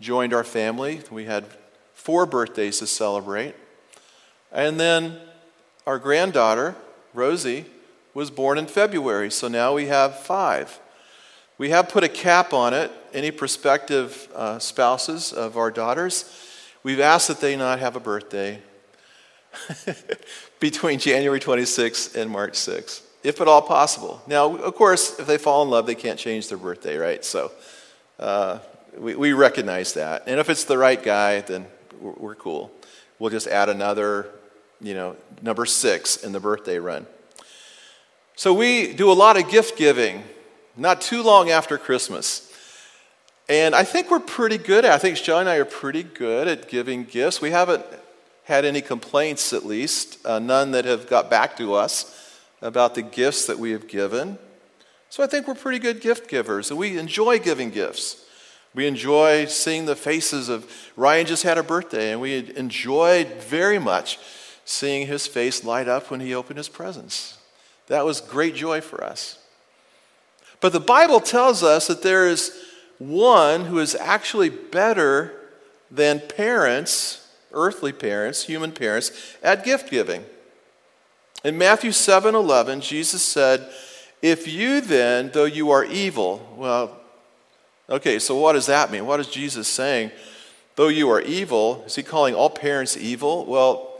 joined 0.00 0.32
our 0.32 0.42
family. 0.42 1.02
We 1.10 1.26
had 1.26 1.44
four 1.92 2.24
birthdays 2.24 2.78
to 2.78 2.86
celebrate. 2.86 3.54
And 4.50 4.80
then 4.80 5.18
our 5.86 5.98
granddaughter, 5.98 6.76
Rosie, 7.12 7.66
was 8.14 8.30
born 8.30 8.56
in 8.56 8.66
February, 8.66 9.30
so 9.30 9.48
now 9.48 9.74
we 9.74 9.86
have 9.86 10.18
five. 10.18 10.80
We 11.58 11.68
have 11.70 11.90
put 11.90 12.04
a 12.04 12.08
cap 12.08 12.54
on 12.54 12.72
it. 12.72 12.90
Any 13.12 13.32
prospective 13.32 14.28
uh, 14.34 14.58
spouses 14.60 15.30
of 15.30 15.58
our 15.58 15.70
daughters, 15.70 16.24
we've 16.82 17.00
asked 17.00 17.28
that 17.28 17.40
they 17.40 17.56
not 17.56 17.78
have 17.78 17.96
a 17.96 18.00
birthday 18.00 18.60
between 20.60 20.98
January 20.98 21.40
26th 21.40 22.14
and 22.14 22.30
March 22.30 22.52
6th, 22.52 23.02
if 23.22 23.40
at 23.40 23.48
all 23.48 23.62
possible. 23.62 24.22
Now, 24.26 24.56
of 24.56 24.74
course, 24.74 25.18
if 25.18 25.26
they 25.26 25.38
fall 25.38 25.62
in 25.62 25.70
love, 25.70 25.86
they 25.86 25.94
can't 25.94 26.18
change 26.18 26.48
their 26.48 26.58
birthday, 26.58 26.96
right? 26.96 27.24
So 27.24 27.52
uh, 28.18 28.58
we, 28.96 29.14
we 29.14 29.32
recognize 29.32 29.94
that. 29.94 30.24
And 30.26 30.40
if 30.40 30.48
it's 30.48 30.64
the 30.64 30.78
right 30.78 31.02
guy, 31.02 31.40
then 31.40 31.66
we're, 32.00 32.12
we're 32.12 32.34
cool. 32.34 32.70
We'll 33.18 33.30
just 33.30 33.46
add 33.46 33.68
another, 33.68 34.28
you 34.80 34.94
know, 34.94 35.16
number 35.42 35.66
six 35.66 36.16
in 36.16 36.32
the 36.32 36.40
birthday 36.40 36.78
run. 36.78 37.06
So 38.36 38.54
we 38.54 38.94
do 38.94 39.10
a 39.10 39.14
lot 39.14 39.36
of 39.36 39.50
gift 39.50 39.76
giving 39.76 40.22
not 40.76 41.02
too 41.02 41.22
long 41.22 41.50
after 41.50 41.76
Christmas. 41.76 42.49
And 43.50 43.74
I 43.74 43.82
think 43.82 44.12
we're 44.12 44.20
pretty 44.20 44.58
good 44.58 44.84
at 44.84 44.92
I 44.92 44.98
think 44.98 45.16
Shelley 45.16 45.40
and 45.40 45.48
I 45.48 45.56
are 45.56 45.64
pretty 45.64 46.04
good 46.04 46.46
at 46.46 46.68
giving 46.68 47.02
gifts. 47.02 47.40
We 47.40 47.50
haven't 47.50 47.84
had 48.44 48.64
any 48.64 48.80
complaints, 48.80 49.52
at 49.52 49.66
least, 49.66 50.24
uh, 50.24 50.38
none 50.38 50.70
that 50.70 50.84
have 50.84 51.08
got 51.08 51.28
back 51.28 51.56
to 51.56 51.74
us 51.74 52.38
about 52.62 52.94
the 52.94 53.02
gifts 53.02 53.46
that 53.46 53.58
we 53.58 53.72
have 53.72 53.88
given. 53.88 54.38
So 55.08 55.24
I 55.24 55.26
think 55.26 55.48
we're 55.48 55.56
pretty 55.56 55.80
good 55.80 56.00
gift 56.00 56.30
givers, 56.30 56.70
and 56.70 56.78
we 56.78 56.96
enjoy 56.96 57.40
giving 57.40 57.70
gifts. 57.70 58.24
We 58.72 58.86
enjoy 58.86 59.46
seeing 59.46 59.86
the 59.86 59.96
faces 59.96 60.48
of 60.48 60.72
Ryan 60.94 61.26
just 61.26 61.42
had 61.42 61.58
a 61.58 61.64
birthday, 61.64 62.12
and 62.12 62.20
we 62.20 62.56
enjoyed 62.56 63.26
very 63.42 63.80
much 63.80 64.20
seeing 64.64 65.08
his 65.08 65.26
face 65.26 65.64
light 65.64 65.88
up 65.88 66.08
when 66.08 66.20
he 66.20 66.36
opened 66.36 66.58
his 66.58 66.68
presents. 66.68 67.38
That 67.88 68.04
was 68.04 68.20
great 68.20 68.54
joy 68.54 68.80
for 68.80 69.02
us. 69.02 69.40
But 70.60 70.72
the 70.72 70.78
Bible 70.78 71.18
tells 71.18 71.64
us 71.64 71.88
that 71.88 72.02
there 72.02 72.28
is 72.28 72.69
one 73.00 73.64
who 73.64 73.78
is 73.78 73.94
actually 73.94 74.50
better 74.50 75.32
than 75.90 76.20
parents, 76.20 77.26
earthly 77.52 77.92
parents, 77.92 78.44
human 78.44 78.70
parents, 78.70 79.36
at 79.42 79.64
gift 79.64 79.90
giving. 79.90 80.24
In 81.42 81.56
Matthew 81.56 81.92
7 81.92 82.34
11, 82.34 82.82
Jesus 82.82 83.22
said, 83.22 83.68
If 84.20 84.46
you 84.46 84.82
then, 84.82 85.30
though 85.32 85.46
you 85.46 85.70
are 85.70 85.84
evil, 85.84 86.46
well, 86.56 87.00
okay, 87.88 88.18
so 88.18 88.36
what 88.36 88.52
does 88.52 88.66
that 88.66 88.92
mean? 88.92 89.06
What 89.06 89.18
is 89.18 89.28
Jesus 89.28 89.66
saying? 89.66 90.10
Though 90.76 90.88
you 90.88 91.10
are 91.10 91.22
evil, 91.22 91.82
is 91.86 91.96
he 91.96 92.02
calling 92.02 92.34
all 92.34 92.50
parents 92.50 92.98
evil? 92.98 93.46
Well, 93.46 93.90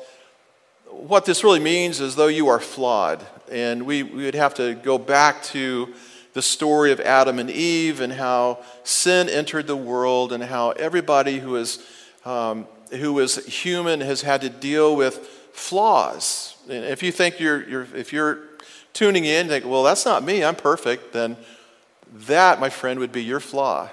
what 0.90 1.24
this 1.24 1.42
really 1.42 1.60
means 1.60 2.00
is 2.00 2.16
though 2.16 2.26
you 2.26 2.48
are 2.48 2.60
flawed. 2.60 3.24
And 3.50 3.86
we, 3.86 4.02
we 4.02 4.24
would 4.24 4.34
have 4.34 4.54
to 4.54 4.74
go 4.74 4.98
back 4.98 5.42
to 5.44 5.92
the 6.32 6.42
story 6.42 6.92
of 6.92 7.00
Adam 7.00 7.38
and 7.38 7.50
Eve 7.50 8.00
and 8.00 8.12
how 8.12 8.58
sin 8.84 9.28
entered 9.28 9.66
the 9.66 9.76
world 9.76 10.32
and 10.32 10.42
how 10.44 10.70
everybody 10.70 11.38
who 11.38 11.56
is, 11.56 11.84
um, 12.24 12.66
who 12.92 13.18
is 13.18 13.44
human 13.46 14.00
has 14.00 14.22
had 14.22 14.40
to 14.42 14.48
deal 14.48 14.94
with 14.94 15.16
flaws. 15.52 16.56
And 16.68 16.84
if 16.84 17.02
you 17.02 17.10
think 17.10 17.40
you're, 17.40 17.68
you're, 17.68 17.86
if 17.94 18.12
you're 18.12 18.38
tuning 18.92 19.24
in, 19.24 19.48
think, 19.48 19.64
well, 19.64 19.82
that's 19.82 20.04
not 20.04 20.22
me, 20.22 20.44
I'm 20.44 20.56
perfect, 20.56 21.12
then 21.12 21.36
that, 22.26 22.60
my 22.60 22.70
friend, 22.70 23.00
would 23.00 23.12
be 23.12 23.22
your 23.22 23.40
flaw. 23.40 23.88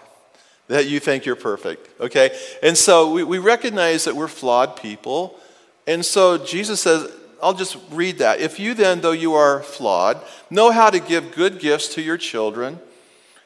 That 0.67 0.87
you 0.87 0.99
think 0.99 1.25
you're 1.25 1.37
perfect, 1.37 1.89
okay? 2.01 2.37
And 2.61 2.77
so 2.77 3.11
we, 3.11 3.23
we 3.23 3.37
recognize 3.37 4.03
that 4.03 4.15
we're 4.15 4.27
flawed 4.27 4.75
people. 4.75 5.39
And 5.85 6.05
so 6.05 6.37
Jesus 6.37 6.81
says, 6.81 7.09
I'll 7.41 7.53
just 7.53 7.77
read 7.91 8.17
that. 8.19 8.39
If 8.39 8.59
you 8.59 8.73
then, 8.73 9.01
though 9.01 9.11
you 9.11 9.33
are 9.33 9.61
flawed, 9.61 10.21
know 10.49 10.71
how 10.71 10.89
to 10.89 10.99
give 10.99 11.33
good 11.35 11.59
gifts 11.59 11.93
to 11.95 12.01
your 12.01 12.17
children, 12.17 12.79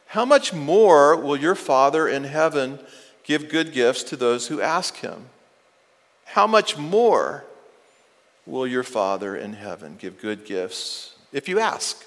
how 0.08 0.26
much 0.26 0.54
more 0.54 1.16
will 1.16 1.38
your 1.38 1.56
Father 1.56 2.08
in 2.08 2.26
heaven 2.26 2.80
give 3.24 3.50
good 3.50 3.72
gifts 3.72 4.04
to 4.04 4.16
those 4.16 4.48
who 4.48 4.62
ask 4.62 4.98
him? 4.98 5.26
How 6.26 6.48
much 6.48 6.78
more 6.78 7.46
will 8.46 8.68
your 8.68 8.84
Father 8.84 9.36
in 9.36 9.54
heaven 9.54 9.98
give 10.00 10.20
good 10.20 10.46
gifts 10.46 11.16
if 11.32 11.48
you 11.48 11.60
ask? 11.60 12.06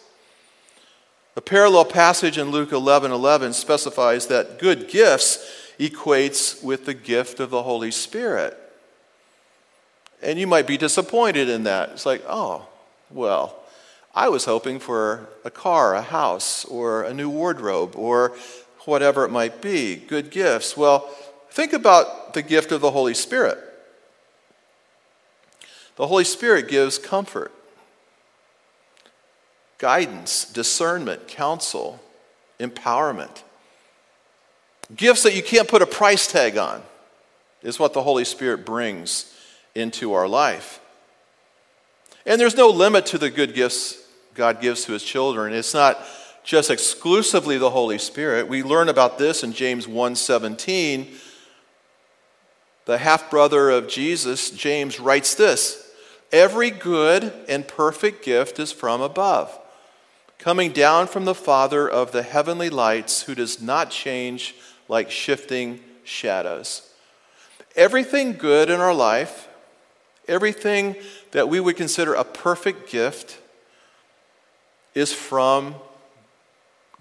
A 1.36 1.40
parallel 1.40 1.84
passage 1.84 2.38
in 2.38 2.50
Luke 2.50 2.72
11 2.72 3.10
11 3.10 3.54
specifies 3.54 4.26
that 4.28 4.58
good 4.58 4.88
gifts 4.88 5.70
equates 5.78 6.62
with 6.62 6.86
the 6.86 6.94
gift 6.94 7.40
of 7.40 7.50
the 7.50 7.62
Holy 7.62 7.90
Spirit. 7.90 8.56
And 10.24 10.38
you 10.38 10.46
might 10.46 10.66
be 10.66 10.78
disappointed 10.78 11.50
in 11.50 11.64
that. 11.64 11.90
It's 11.90 12.06
like, 12.06 12.22
oh, 12.26 12.66
well, 13.10 13.56
I 14.14 14.30
was 14.30 14.46
hoping 14.46 14.78
for 14.78 15.28
a 15.44 15.50
car, 15.50 15.94
a 15.94 16.02
house, 16.02 16.64
or 16.64 17.02
a 17.02 17.12
new 17.12 17.28
wardrobe, 17.28 17.94
or 17.94 18.34
whatever 18.86 19.24
it 19.24 19.30
might 19.30 19.60
be, 19.60 19.96
good 19.96 20.30
gifts. 20.30 20.76
Well, 20.76 21.00
think 21.50 21.74
about 21.74 22.32
the 22.32 22.42
gift 22.42 22.72
of 22.72 22.80
the 22.80 22.90
Holy 22.90 23.12
Spirit. 23.12 23.58
The 25.96 26.06
Holy 26.06 26.24
Spirit 26.24 26.68
gives 26.68 26.98
comfort, 26.98 27.52
guidance, 29.78 30.50
discernment, 30.50 31.28
counsel, 31.28 32.00
empowerment. 32.58 33.42
Gifts 34.96 35.22
that 35.22 35.34
you 35.34 35.42
can't 35.42 35.68
put 35.68 35.82
a 35.82 35.86
price 35.86 36.26
tag 36.26 36.56
on 36.56 36.82
is 37.62 37.78
what 37.78 37.92
the 37.92 38.02
Holy 38.02 38.24
Spirit 38.24 38.64
brings 38.64 39.30
into 39.74 40.12
our 40.12 40.28
life. 40.28 40.80
And 42.26 42.40
there's 42.40 42.56
no 42.56 42.68
limit 42.68 43.06
to 43.06 43.18
the 43.18 43.30
good 43.30 43.54
gifts 43.54 43.98
God 44.34 44.60
gives 44.60 44.84
to 44.84 44.92
his 44.92 45.02
children. 45.02 45.52
It's 45.52 45.74
not 45.74 45.98
just 46.42 46.70
exclusively 46.70 47.56
the 47.58 47.70
Holy 47.70 47.98
Spirit. 47.98 48.48
We 48.48 48.62
learn 48.62 48.88
about 48.88 49.18
this 49.18 49.42
in 49.42 49.52
James 49.52 49.86
1:17. 49.86 51.18
The 52.86 52.98
half-brother 52.98 53.70
of 53.70 53.88
Jesus, 53.88 54.50
James 54.50 55.00
writes 55.00 55.34
this: 55.34 55.88
"Every 56.32 56.70
good 56.70 57.32
and 57.48 57.66
perfect 57.66 58.24
gift 58.24 58.58
is 58.58 58.72
from 58.72 59.00
above, 59.00 59.58
coming 60.38 60.72
down 60.72 61.06
from 61.06 61.24
the 61.24 61.34
Father 61.34 61.88
of 61.88 62.12
the 62.12 62.22
heavenly 62.22 62.68
lights, 62.68 63.22
who 63.22 63.34
does 63.34 63.62
not 63.62 63.90
change 63.90 64.54
like 64.88 65.10
shifting 65.10 65.82
shadows. 66.02 66.82
Everything 67.74 68.34
good 68.34 68.68
in 68.68 68.80
our 68.80 68.92
life, 68.92 69.43
everything 70.28 70.96
that 71.32 71.48
we 71.48 71.60
would 71.60 71.76
consider 71.76 72.14
a 72.14 72.24
perfect 72.24 72.90
gift, 72.90 73.38
is 74.94 75.12
from 75.12 75.74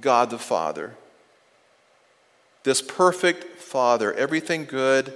God 0.01 0.29
the 0.29 0.39
Father. 0.39 0.95
This 2.63 2.81
perfect 2.81 3.59
Father, 3.61 4.13
everything 4.13 4.65
good, 4.65 5.13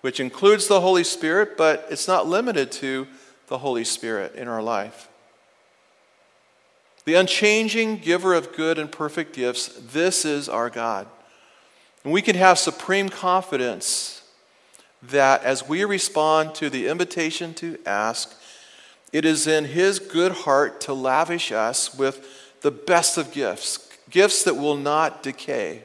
which 0.00 0.20
includes 0.20 0.68
the 0.68 0.80
Holy 0.80 1.04
Spirit, 1.04 1.56
but 1.56 1.86
it's 1.90 2.08
not 2.08 2.26
limited 2.26 2.72
to 2.72 3.06
the 3.48 3.58
Holy 3.58 3.84
Spirit 3.84 4.34
in 4.34 4.48
our 4.48 4.62
life. 4.62 5.08
The 7.04 7.14
unchanging 7.14 7.98
giver 7.98 8.32
of 8.32 8.54
good 8.56 8.78
and 8.78 8.90
perfect 8.90 9.34
gifts, 9.34 9.68
this 9.68 10.24
is 10.24 10.48
our 10.48 10.70
God. 10.70 11.06
And 12.02 12.12
we 12.12 12.22
can 12.22 12.36
have 12.36 12.58
supreme 12.58 13.08
confidence 13.08 14.22
that 15.10 15.42
as 15.44 15.68
we 15.68 15.84
respond 15.84 16.54
to 16.56 16.70
the 16.70 16.88
invitation 16.88 17.54
to 17.54 17.78
ask, 17.86 18.34
it 19.12 19.24
is 19.24 19.46
in 19.46 19.66
His 19.66 19.98
good 19.98 20.32
heart 20.32 20.80
to 20.82 20.94
lavish 20.94 21.52
us 21.52 21.94
with 21.94 22.26
the 22.62 22.70
best 22.70 23.18
of 23.18 23.32
gifts, 23.32 23.88
gifts 24.10 24.44
that 24.44 24.54
will 24.54 24.76
not 24.76 25.22
decay. 25.22 25.82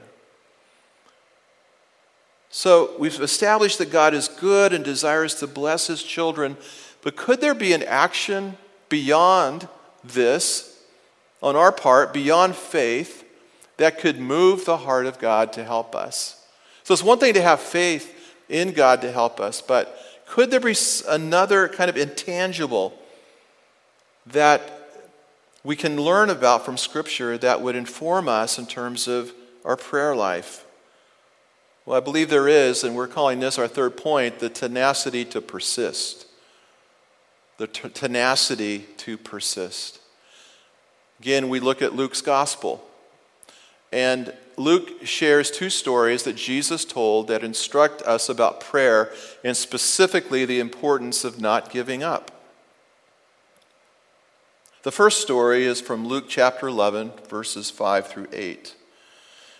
So 2.49 2.95
we've 2.97 3.19
established 3.21 3.77
that 3.77 3.91
God 3.91 4.13
is 4.13 4.27
good 4.27 4.73
and 4.73 4.83
desires 4.83 5.35
to 5.35 5.47
bless 5.47 5.87
His 5.87 6.01
children, 6.01 6.57
but 7.01 7.15
could 7.15 7.41
there 7.41 7.53
be 7.53 7.73
an 7.73 7.83
action 7.83 8.57
beyond 8.87 9.67
this 10.03 10.81
on 11.43 11.55
our 11.55 11.71
part, 11.71 12.13
beyond 12.13 12.55
faith, 12.55 13.23
that 13.77 13.99
could 13.99 14.19
move 14.19 14.65
the 14.65 14.77
heart 14.77 15.05
of 15.05 15.19
God 15.19 15.53
to 15.53 15.63
help 15.63 15.95
us? 15.95 16.43
So 16.83 16.93
it's 16.93 17.03
one 17.03 17.19
thing 17.19 17.35
to 17.35 17.41
have 17.41 17.59
faith 17.59 18.15
in 18.49 18.71
God 18.71 19.01
to 19.01 19.11
help 19.11 19.39
us, 19.39 19.61
but 19.61 19.97
could 20.25 20.51
there 20.51 20.59
be 20.59 20.75
another 21.07 21.67
kind 21.67 21.89
of 21.89 21.97
intangible 21.97 22.93
that 24.25 24.79
we 25.63 25.75
can 25.75 25.99
learn 25.99 26.29
about 26.29 26.65
from 26.65 26.77
Scripture 26.77 27.37
that 27.37 27.61
would 27.61 27.75
inform 27.75 28.27
us 28.27 28.59
in 28.59 28.65
terms 28.65 29.07
of 29.07 29.33
our 29.65 29.75
prayer 29.75 30.15
life? 30.15 30.65
Well, 31.85 31.97
I 31.97 32.01
believe 32.01 32.29
there 32.29 32.47
is, 32.47 32.83
and 32.83 32.95
we're 32.95 33.07
calling 33.07 33.39
this 33.39 33.57
our 33.57 33.67
third 33.67 33.97
point 33.97 34.39
the 34.39 34.49
tenacity 34.49 35.25
to 35.25 35.41
persist. 35.41 36.27
The 37.57 37.67
t- 37.67 37.89
tenacity 37.89 38.85
to 38.97 39.17
persist. 39.17 39.99
Again, 41.19 41.49
we 41.49 41.59
look 41.59 41.81
at 41.81 41.95
Luke's 41.95 42.21
gospel. 42.21 42.85
And 43.91 44.33
Luke 44.59 45.05
shares 45.05 45.49
two 45.49 45.69
stories 45.69 46.23
that 46.23 46.35
Jesus 46.35 46.83
told 46.83 47.29
that 47.29 47.45
instruct 47.45 48.01
us 48.01 48.27
about 48.27 48.59
prayer 48.59 49.09
and 49.41 49.55
specifically 49.55 50.43
the 50.43 50.59
importance 50.59 51.23
of 51.23 51.39
not 51.39 51.71
giving 51.71 52.03
up. 52.03 52.29
The 54.83 54.91
first 54.91 55.21
story 55.21 55.63
is 55.63 55.79
from 55.79 56.05
Luke 56.05 56.25
chapter 56.27 56.67
11, 56.67 57.13
verses 57.29 57.69
5 57.69 58.07
through 58.07 58.27
8. 58.33 58.75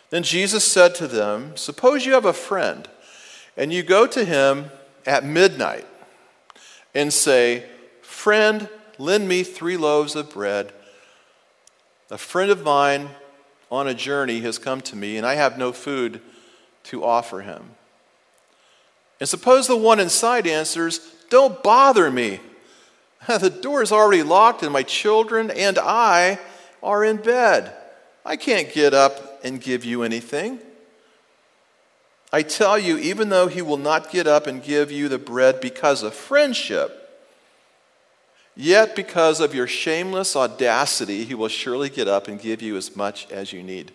Then 0.09 0.21
Jesus 0.21 0.65
said 0.65 0.95
to 0.95 1.07
them, 1.07 1.55
Suppose 1.55 2.05
you 2.05 2.11
have 2.11 2.25
a 2.25 2.33
friend, 2.33 2.89
and 3.55 3.71
you 3.71 3.83
go 3.83 4.05
to 4.05 4.25
him 4.25 4.65
at 5.05 5.23
midnight 5.23 5.87
and 6.93 7.13
say, 7.13 7.63
Friend, 8.01 8.67
lend 8.97 9.29
me 9.29 9.43
three 9.43 9.77
loaves 9.77 10.17
of 10.17 10.29
bread. 10.29 10.73
A 12.11 12.17
friend 12.17 12.51
of 12.51 12.63
mine 12.63 13.11
on 13.71 13.87
a 13.87 13.93
journey 13.93 14.41
has 14.41 14.57
come 14.57 14.81
to 14.81 14.95
me, 14.95 15.17
and 15.17 15.25
I 15.25 15.35
have 15.35 15.57
no 15.57 15.71
food 15.71 16.21
to 16.85 17.03
offer 17.03 17.41
him. 17.41 17.71
And 19.19 19.27
suppose 19.27 19.67
the 19.67 19.75
one 19.75 19.99
inside 19.99 20.47
answers, 20.47 20.99
Don't 21.29 21.61
bother 21.63 22.09
me. 22.09 22.39
The 23.27 23.49
door 23.49 23.83
is 23.83 23.91
already 23.91 24.23
locked, 24.23 24.63
and 24.63 24.71
my 24.71 24.83
children 24.83 25.51
and 25.51 25.77
I 25.77 26.39
are 26.81 27.03
in 27.03 27.17
bed. 27.17 27.73
I 28.25 28.37
can't 28.37 28.71
get 28.71 28.93
up 28.93 29.41
and 29.43 29.59
give 29.59 29.83
you 29.83 30.03
anything. 30.03 30.59
I 32.31 32.43
tell 32.43 32.77
you, 32.77 32.97
even 32.97 33.29
though 33.29 33.47
he 33.47 33.61
will 33.61 33.77
not 33.77 34.11
get 34.11 34.27
up 34.27 34.47
and 34.47 34.63
give 34.63 34.91
you 34.91 35.09
the 35.09 35.17
bread 35.17 35.59
because 35.59 36.03
of 36.03 36.13
friendship, 36.13 37.08
yet 38.59 38.93
because 38.93 39.39
of 39.39 39.55
your 39.55 39.67
shameless 39.67 40.35
audacity, 40.35 41.23
he 41.23 41.33
will 41.33 41.47
surely 41.47 41.89
get 41.89 42.09
up 42.09 42.27
and 42.27 42.41
give 42.41 42.61
you 42.61 42.75
as 42.75 42.93
much 42.93 43.31
as 43.31 43.53
you 43.53 43.63
need. 43.63 43.91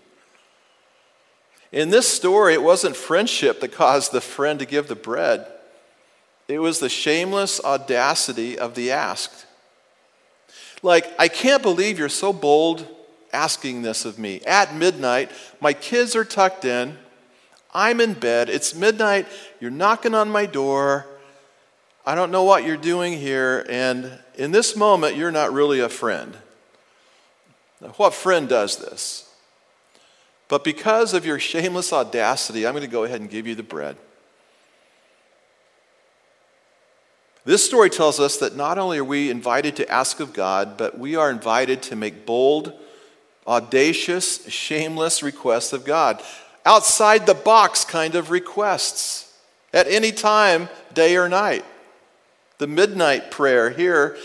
In 1.70 1.90
this 1.90 2.08
story, 2.08 2.54
it 2.54 2.62
wasn't 2.62 2.96
friendship 2.96 3.60
that 3.60 3.72
caused 3.72 4.10
the 4.10 4.22
friend 4.22 4.58
to 4.60 4.64
give 4.64 4.88
the 4.88 4.94
bread. 4.94 5.46
It 6.48 6.60
was 6.60 6.78
the 6.78 6.88
shameless 6.88 7.62
audacity 7.62 8.58
of 8.58 8.74
the 8.74 8.90
asked. 8.90 9.44
Like, 10.82 11.12
I 11.18 11.28
can't 11.28 11.62
believe 11.62 11.98
you're 11.98 12.08
so 12.08 12.32
bold 12.32 12.86
asking 13.34 13.82
this 13.82 14.04
of 14.04 14.18
me. 14.18 14.40
At 14.46 14.74
midnight, 14.74 15.30
my 15.60 15.74
kids 15.74 16.16
are 16.16 16.24
tucked 16.24 16.64
in. 16.64 16.96
I'm 17.74 18.00
in 18.00 18.14
bed. 18.14 18.48
It's 18.48 18.74
midnight. 18.74 19.26
You're 19.60 19.70
knocking 19.70 20.14
on 20.14 20.30
my 20.30 20.46
door. 20.46 21.06
I 22.06 22.14
don't 22.14 22.30
know 22.30 22.44
what 22.44 22.64
you're 22.64 22.76
doing 22.76 23.18
here. 23.18 23.64
And 23.68 24.18
in 24.36 24.52
this 24.52 24.76
moment, 24.76 25.16
you're 25.16 25.30
not 25.30 25.52
really 25.52 25.80
a 25.80 25.88
friend. 25.88 26.36
Now, 27.80 27.88
what 27.96 28.14
friend 28.14 28.48
does 28.48 28.76
this? 28.76 29.30
But 30.48 30.64
because 30.64 31.14
of 31.14 31.24
your 31.24 31.38
shameless 31.38 31.92
audacity, 31.92 32.66
I'm 32.66 32.74
going 32.74 32.82
to 32.82 32.90
go 32.90 33.04
ahead 33.04 33.20
and 33.20 33.30
give 33.30 33.46
you 33.46 33.54
the 33.54 33.62
bread. 33.62 33.96
This 37.46 37.64
story 37.64 37.90
tells 37.90 38.20
us 38.20 38.38
that 38.38 38.56
not 38.56 38.78
only 38.78 38.98
are 38.98 39.04
we 39.04 39.30
invited 39.30 39.76
to 39.76 39.90
ask 39.90 40.20
of 40.20 40.32
God, 40.32 40.76
but 40.76 40.98
we 40.98 41.16
are 41.16 41.30
invited 41.30 41.82
to 41.84 41.96
make 41.96 42.24
bold, 42.24 42.72
audacious, 43.46 44.46
shameless 44.48 45.22
requests 45.22 45.72
of 45.72 45.84
God. 45.84 46.22
Outside 46.64 47.26
the 47.26 47.34
box 47.34 47.84
kind 47.84 48.14
of 48.14 48.30
requests 48.30 49.36
at 49.74 49.86
any 49.88 50.12
time, 50.12 50.70
day 50.94 51.16
or 51.16 51.28
night. 51.28 51.64
The 52.58 52.66
midnight 52.66 53.30
prayer 53.30 53.70
here, 53.70 54.16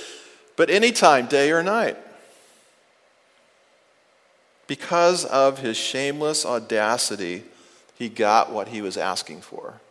but 0.56 0.70
anytime, 0.70 1.26
day 1.26 1.52
or 1.52 1.64
night. 1.64 1.98
Because 4.68 5.26
of 5.26 5.60
his 5.60 5.78
shameless 5.78 6.46
audacity, 6.46 7.44
he 7.96 8.08
got 8.08 8.52
what 8.52 8.68
he 8.68 8.82
was 8.82 8.98
asking 8.98 9.42
for. 9.42 9.82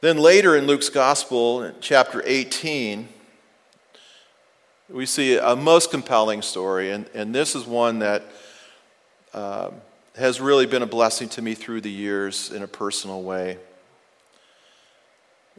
Then 0.00 0.16
later 0.16 0.56
in 0.56 0.66
Luke's 0.66 0.88
Gospel, 0.88 1.72
chapter 1.80 2.22
18, 2.24 3.08
we 4.88 5.06
see 5.06 5.36
a 5.36 5.54
most 5.54 5.90
compelling 5.90 6.42
story, 6.42 6.90
and, 6.90 7.08
and 7.14 7.34
this 7.34 7.54
is 7.54 7.64
one 7.64 8.00
that 8.00 8.24
uh, 9.32 9.70
has 10.16 10.40
really 10.40 10.66
been 10.66 10.82
a 10.82 10.86
blessing 10.86 11.28
to 11.28 11.42
me 11.42 11.54
through 11.54 11.82
the 11.82 11.90
years 11.90 12.50
in 12.50 12.62
a 12.62 12.66
personal 12.66 13.22
way. 13.22 13.58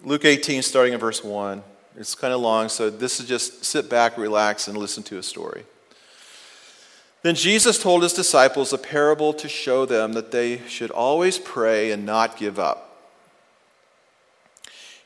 Luke 0.03 0.25
18, 0.25 0.61
starting 0.61 0.93
in 0.93 0.99
verse 0.99 1.23
1. 1.23 1.61
It's 1.97 2.15
kind 2.15 2.33
of 2.33 2.41
long, 2.41 2.69
so 2.69 2.89
this 2.89 3.19
is 3.19 3.27
just 3.27 3.65
sit 3.65 3.89
back, 3.89 4.17
relax, 4.17 4.67
and 4.67 4.77
listen 4.77 5.03
to 5.03 5.17
a 5.17 5.23
story. 5.23 5.63
Then 7.21 7.35
Jesus 7.35 7.81
told 7.81 8.01
his 8.01 8.13
disciples 8.13 8.73
a 8.73 8.77
parable 8.77 9.33
to 9.33 9.47
show 9.47 9.85
them 9.85 10.13
that 10.13 10.31
they 10.31 10.65
should 10.67 10.89
always 10.89 11.37
pray 11.37 11.91
and 11.91 12.05
not 12.05 12.37
give 12.37 12.57
up. 12.57 12.87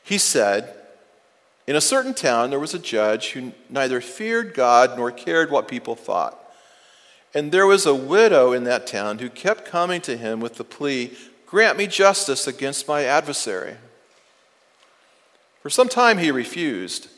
He 0.02 0.16
said, 0.16 0.74
In 1.66 1.76
a 1.76 1.80
certain 1.80 2.14
town 2.14 2.50
there 2.50 2.60
was 2.60 2.72
a 2.72 2.78
judge 2.78 3.32
who 3.32 3.52
neither 3.68 4.00
feared 4.00 4.54
God 4.54 4.96
nor 4.96 5.10
cared 5.10 5.50
what 5.50 5.68
people 5.68 5.96
thought. 5.96 6.40
And 7.34 7.52
there 7.52 7.66
was 7.66 7.84
a 7.84 7.94
widow 7.94 8.52
in 8.52 8.64
that 8.64 8.86
town 8.86 9.18
who 9.18 9.28
kept 9.28 9.66
coming 9.66 10.00
to 10.02 10.16
him 10.16 10.40
with 10.40 10.54
the 10.54 10.64
plea, 10.64 11.14
Grant 11.44 11.76
me 11.76 11.86
justice 11.86 12.46
against 12.46 12.88
my 12.88 13.04
adversary. 13.04 13.76
For 15.66 15.70
some 15.70 15.88
time 15.88 16.18
he 16.18 16.30
refused. 16.30 17.08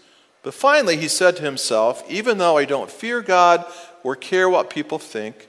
But 0.43 0.55
finally 0.55 0.97
he 0.97 1.07
said 1.07 1.37
to 1.37 1.43
himself, 1.43 2.03
Even 2.09 2.39
though 2.39 2.57
I 2.57 2.65
don't 2.65 2.91
fear 2.91 3.21
God 3.21 3.63
or 4.03 4.17
care 4.17 4.49
what 4.49 4.71
people 4.71 4.99
think, 4.99 5.49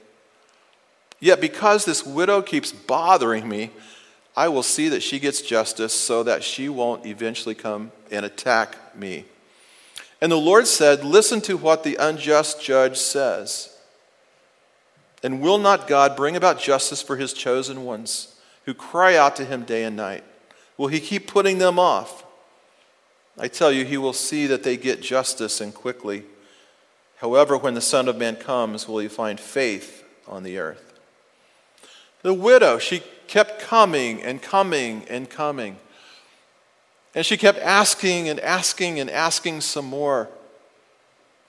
yet 1.18 1.40
because 1.40 1.86
this 1.86 2.04
widow 2.04 2.42
keeps 2.42 2.72
bothering 2.72 3.48
me, 3.48 3.70
I 4.36 4.48
will 4.48 4.62
see 4.62 4.90
that 4.90 5.02
she 5.02 5.18
gets 5.18 5.40
justice 5.40 5.94
so 5.94 6.22
that 6.24 6.44
she 6.44 6.68
won't 6.68 7.06
eventually 7.06 7.54
come 7.54 7.90
and 8.10 8.26
attack 8.26 8.94
me. 8.94 9.24
And 10.20 10.30
the 10.30 10.36
Lord 10.36 10.66
said, 10.66 11.02
Listen 11.02 11.40
to 11.40 11.56
what 11.56 11.84
the 11.84 11.96
unjust 11.96 12.62
judge 12.62 12.98
says. 12.98 13.78
And 15.22 15.40
will 15.40 15.56
not 15.56 15.88
God 15.88 16.16
bring 16.16 16.36
about 16.36 16.60
justice 16.60 17.00
for 17.00 17.16
his 17.16 17.32
chosen 17.32 17.86
ones 17.86 18.38
who 18.66 18.74
cry 18.74 19.16
out 19.16 19.36
to 19.36 19.46
him 19.46 19.62
day 19.62 19.84
and 19.84 19.96
night? 19.96 20.22
Will 20.76 20.88
he 20.88 21.00
keep 21.00 21.26
putting 21.26 21.56
them 21.56 21.78
off? 21.78 22.26
I 23.42 23.48
tell 23.48 23.72
you, 23.72 23.86
he 23.86 23.96
will 23.96 24.12
see 24.12 24.46
that 24.48 24.62
they 24.62 24.76
get 24.76 25.00
justice 25.00 25.62
and 25.62 25.74
quickly. 25.74 26.24
However, 27.16 27.56
when 27.56 27.72
the 27.72 27.80
Son 27.80 28.06
of 28.06 28.18
Man 28.18 28.36
comes, 28.36 28.86
will 28.86 28.98
he 28.98 29.08
find 29.08 29.40
faith 29.40 30.04
on 30.28 30.42
the 30.42 30.58
earth? 30.58 31.00
The 32.20 32.34
widow, 32.34 32.78
she 32.78 33.02
kept 33.28 33.62
coming 33.62 34.22
and 34.22 34.42
coming 34.42 35.06
and 35.08 35.30
coming. 35.30 35.78
And 37.14 37.24
she 37.24 37.38
kept 37.38 37.58
asking 37.60 38.28
and 38.28 38.38
asking 38.40 39.00
and 39.00 39.08
asking 39.08 39.62
some 39.62 39.86
more, 39.86 40.28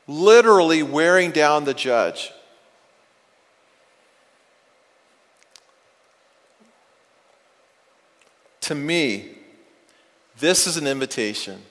literally 0.08 0.84
wearing 0.84 1.32
down 1.32 1.66
the 1.66 1.74
judge. 1.74 2.32
To 8.62 8.76
me, 8.76 9.36
this 10.40 10.66
is 10.68 10.78
an 10.78 10.88
invitation. 10.88 11.62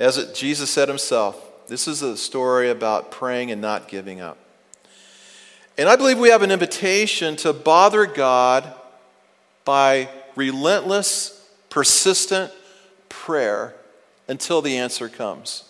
As 0.00 0.16
it, 0.16 0.34
Jesus 0.34 0.70
said 0.70 0.88
himself, 0.88 1.68
this 1.68 1.86
is 1.86 2.00
a 2.00 2.16
story 2.16 2.70
about 2.70 3.10
praying 3.10 3.50
and 3.50 3.60
not 3.60 3.86
giving 3.86 4.18
up. 4.22 4.38
And 5.76 5.90
I 5.90 5.96
believe 5.96 6.18
we 6.18 6.30
have 6.30 6.40
an 6.40 6.50
invitation 6.50 7.36
to 7.36 7.52
bother 7.52 8.06
God 8.06 8.64
by 9.66 10.08
relentless, 10.34 11.46
persistent 11.68 12.50
prayer 13.10 13.74
until 14.26 14.62
the 14.62 14.78
answer 14.78 15.10
comes. 15.10 15.64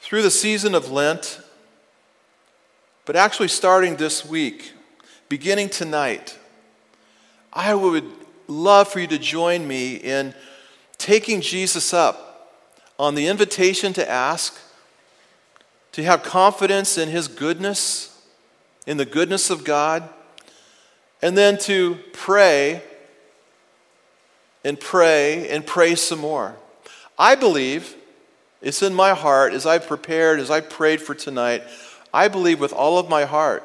Through 0.00 0.22
the 0.22 0.30
season 0.30 0.76
of 0.76 0.92
Lent, 0.92 1.40
but 3.04 3.16
actually 3.16 3.48
starting 3.48 3.96
this 3.96 4.24
week, 4.24 4.72
beginning 5.28 5.70
tonight, 5.70 6.38
I 7.52 7.74
would 7.74 8.04
love 8.46 8.86
for 8.86 9.00
you 9.00 9.08
to 9.08 9.18
join 9.18 9.66
me 9.66 9.96
in 9.96 10.34
taking 11.02 11.40
Jesus 11.40 11.92
up 11.92 12.52
on 12.96 13.16
the 13.16 13.26
invitation 13.26 13.92
to 13.92 14.08
ask, 14.08 14.56
to 15.90 16.04
have 16.04 16.22
confidence 16.22 16.96
in 16.96 17.08
his 17.08 17.26
goodness, 17.26 18.22
in 18.86 18.98
the 18.98 19.04
goodness 19.04 19.50
of 19.50 19.64
God, 19.64 20.08
and 21.20 21.36
then 21.36 21.58
to 21.58 21.98
pray 22.12 22.82
and 24.64 24.78
pray 24.78 25.48
and 25.48 25.66
pray 25.66 25.96
some 25.96 26.20
more. 26.20 26.54
I 27.18 27.34
believe 27.34 27.96
it's 28.60 28.82
in 28.82 28.94
my 28.94 29.12
heart 29.12 29.54
as 29.54 29.66
I 29.66 29.78
prepared, 29.78 30.38
as 30.38 30.50
I 30.50 30.60
prayed 30.60 31.00
for 31.00 31.16
tonight, 31.16 31.64
I 32.14 32.28
believe 32.28 32.60
with 32.60 32.72
all 32.72 32.96
of 32.98 33.08
my 33.08 33.24
heart 33.24 33.64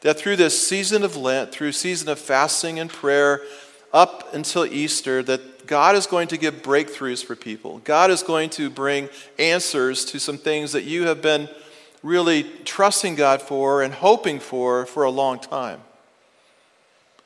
that 0.00 0.18
through 0.18 0.36
this 0.36 0.66
season 0.66 1.02
of 1.02 1.16
Lent, 1.16 1.52
through 1.52 1.72
season 1.72 2.08
of 2.08 2.18
fasting 2.18 2.78
and 2.78 2.88
prayer, 2.88 3.42
up 3.92 4.34
until 4.34 4.66
Easter, 4.66 5.22
that 5.22 5.66
God 5.66 5.96
is 5.96 6.06
going 6.06 6.28
to 6.28 6.36
give 6.36 6.62
breakthroughs 6.62 7.24
for 7.24 7.36
people. 7.36 7.78
God 7.84 8.10
is 8.10 8.22
going 8.22 8.50
to 8.50 8.70
bring 8.70 9.08
answers 9.38 10.04
to 10.06 10.18
some 10.18 10.38
things 10.38 10.72
that 10.72 10.84
you 10.84 11.06
have 11.06 11.22
been 11.22 11.48
really 12.02 12.44
trusting 12.64 13.14
God 13.14 13.42
for 13.42 13.82
and 13.82 13.92
hoping 13.92 14.40
for 14.40 14.86
for 14.86 15.04
a 15.04 15.10
long 15.10 15.38
time. 15.38 15.80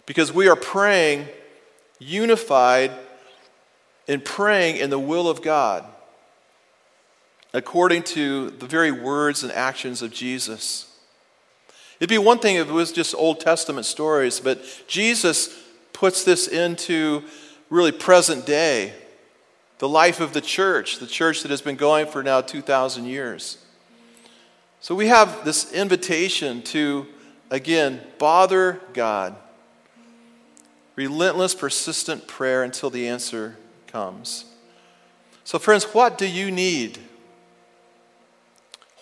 Because 0.07 0.33
we 0.33 0.48
are 0.48 0.57
praying 0.57 1.29
unified 1.98 2.90
in 4.09 4.20
praying 4.20 4.77
in 4.77 4.90
the 4.90 4.98
will 4.98 5.29
of 5.29 5.42
God 5.42 5.85
according 7.55 8.03
to 8.03 8.51
the 8.51 8.66
very 8.66 8.90
words 8.90 9.42
and 9.42 9.53
actions 9.53 10.03
of 10.03 10.11
Jesus. 10.11 10.88
It'd 12.01 12.09
be 12.09 12.18
one 12.18 12.38
thing 12.38 12.57
if 12.57 12.68
it 12.68 12.72
was 12.72 12.92
just 12.92 13.14
Old 13.14 13.40
Testament 13.40 13.87
stories, 13.87 14.40
but 14.40 14.64
Jesus 14.88 15.57
puts 16.02 16.24
this 16.24 16.48
into 16.48 17.22
really 17.70 17.92
present 17.92 18.44
day, 18.44 18.92
the 19.78 19.88
life 19.88 20.18
of 20.18 20.32
the 20.32 20.40
church, 20.40 20.98
the 20.98 21.06
church 21.06 21.42
that 21.42 21.50
has 21.52 21.62
been 21.62 21.76
going 21.76 22.06
for 22.06 22.24
now 22.24 22.40
2,000 22.40 23.04
years. 23.04 23.58
So 24.80 24.96
we 24.96 25.06
have 25.06 25.44
this 25.44 25.72
invitation 25.72 26.60
to, 26.62 27.06
again, 27.52 28.00
bother 28.18 28.80
God. 28.94 29.36
Relentless, 30.96 31.54
persistent 31.54 32.26
prayer 32.26 32.64
until 32.64 32.90
the 32.90 33.06
answer 33.06 33.56
comes. 33.86 34.46
So, 35.44 35.60
friends, 35.60 35.84
what 35.84 36.18
do 36.18 36.26
you 36.26 36.50
need? 36.50 36.98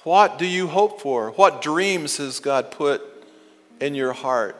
What 0.02 0.38
do 0.38 0.44
you 0.44 0.66
hope 0.66 1.00
for? 1.00 1.30
What 1.30 1.62
dreams 1.62 2.18
has 2.18 2.40
God 2.40 2.70
put 2.70 3.00
in 3.80 3.94
your 3.94 4.12
heart? 4.12 4.54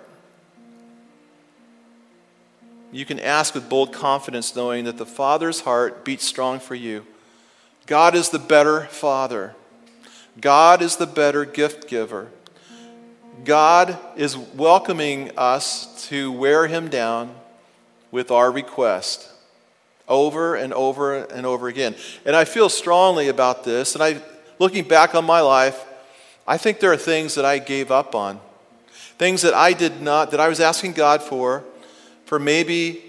You 2.92 3.05
can 3.05 3.20
ask 3.20 3.55
with 3.55 3.68
bold 3.68 3.92
confidence, 3.92 4.57
knowing 4.57 4.85
that 4.85 4.98
the 4.98 5.07
Father's 5.07 5.61
heart 5.61 6.05
beats 6.05 6.24
strong 6.24 6.59
for 6.59 6.74
you. 6.74 7.07
God 7.87 8.14
is 8.14 8.31
the 8.31 8.38
better 8.38 8.87
Father, 8.87 9.55
God 10.40 10.83
is 10.83 10.96
the 10.96 11.07
better 11.07 11.44
gift 11.44 11.88
giver. 11.88 12.29
God 13.44 13.98
is 14.16 14.37
welcoming 14.37 15.31
us 15.37 16.07
to 16.09 16.31
wear 16.31 16.66
Him 16.66 16.88
down 16.88 17.35
with 18.11 18.31
our 18.31 18.50
request 18.50 19.31
over 20.09 20.57
and 20.57 20.74
over 20.74 21.24
and 21.24 21.46
over 21.46 21.68
again. 21.68 21.94
And 22.26 22.35
I 22.37 22.44
feel 22.44 22.68
strongly 22.68 23.29
about 23.29 23.64
this. 23.64 23.94
And 23.94 24.03
I, 24.03 24.20
looking 24.59 24.87
back 24.87 25.14
on 25.14 25.24
my 25.24 25.40
life, 25.40 25.87
I 26.46 26.59
think 26.59 26.81
there 26.81 26.92
are 26.92 26.98
things 26.98 27.37
that 27.37 27.44
I 27.44 27.59
gave 27.59 27.90
up 27.90 28.14
on, 28.14 28.40
things 29.16 29.42
that 29.42 29.55
I 29.55 29.72
did 29.72 30.03
not, 30.03 30.33
that 30.33 30.40
I 30.40 30.48
was 30.48 30.61
asking 30.61 30.94
God 30.94 31.22
for, 31.22 31.64
for 32.31 32.38
maybe, 32.38 33.03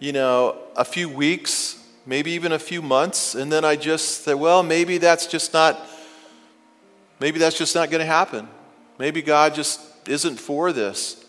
you 0.00 0.10
know, 0.10 0.58
a 0.74 0.84
few 0.84 1.08
weeks, 1.08 1.80
maybe 2.06 2.32
even 2.32 2.50
a 2.50 2.58
few 2.58 2.82
months. 2.82 3.36
And 3.36 3.52
then 3.52 3.64
I 3.64 3.76
just 3.76 4.24
said, 4.24 4.34
well, 4.34 4.64
maybe 4.64 4.98
that's 4.98 5.28
just 5.28 5.52
not, 5.52 5.80
maybe 7.20 7.38
that's 7.38 7.56
just 7.56 7.76
not 7.76 7.88
going 7.88 8.00
to 8.00 8.04
happen. 8.04 8.48
Maybe 8.98 9.22
God 9.22 9.54
just 9.54 9.80
isn't 10.08 10.40
for 10.40 10.72
this. 10.72 11.24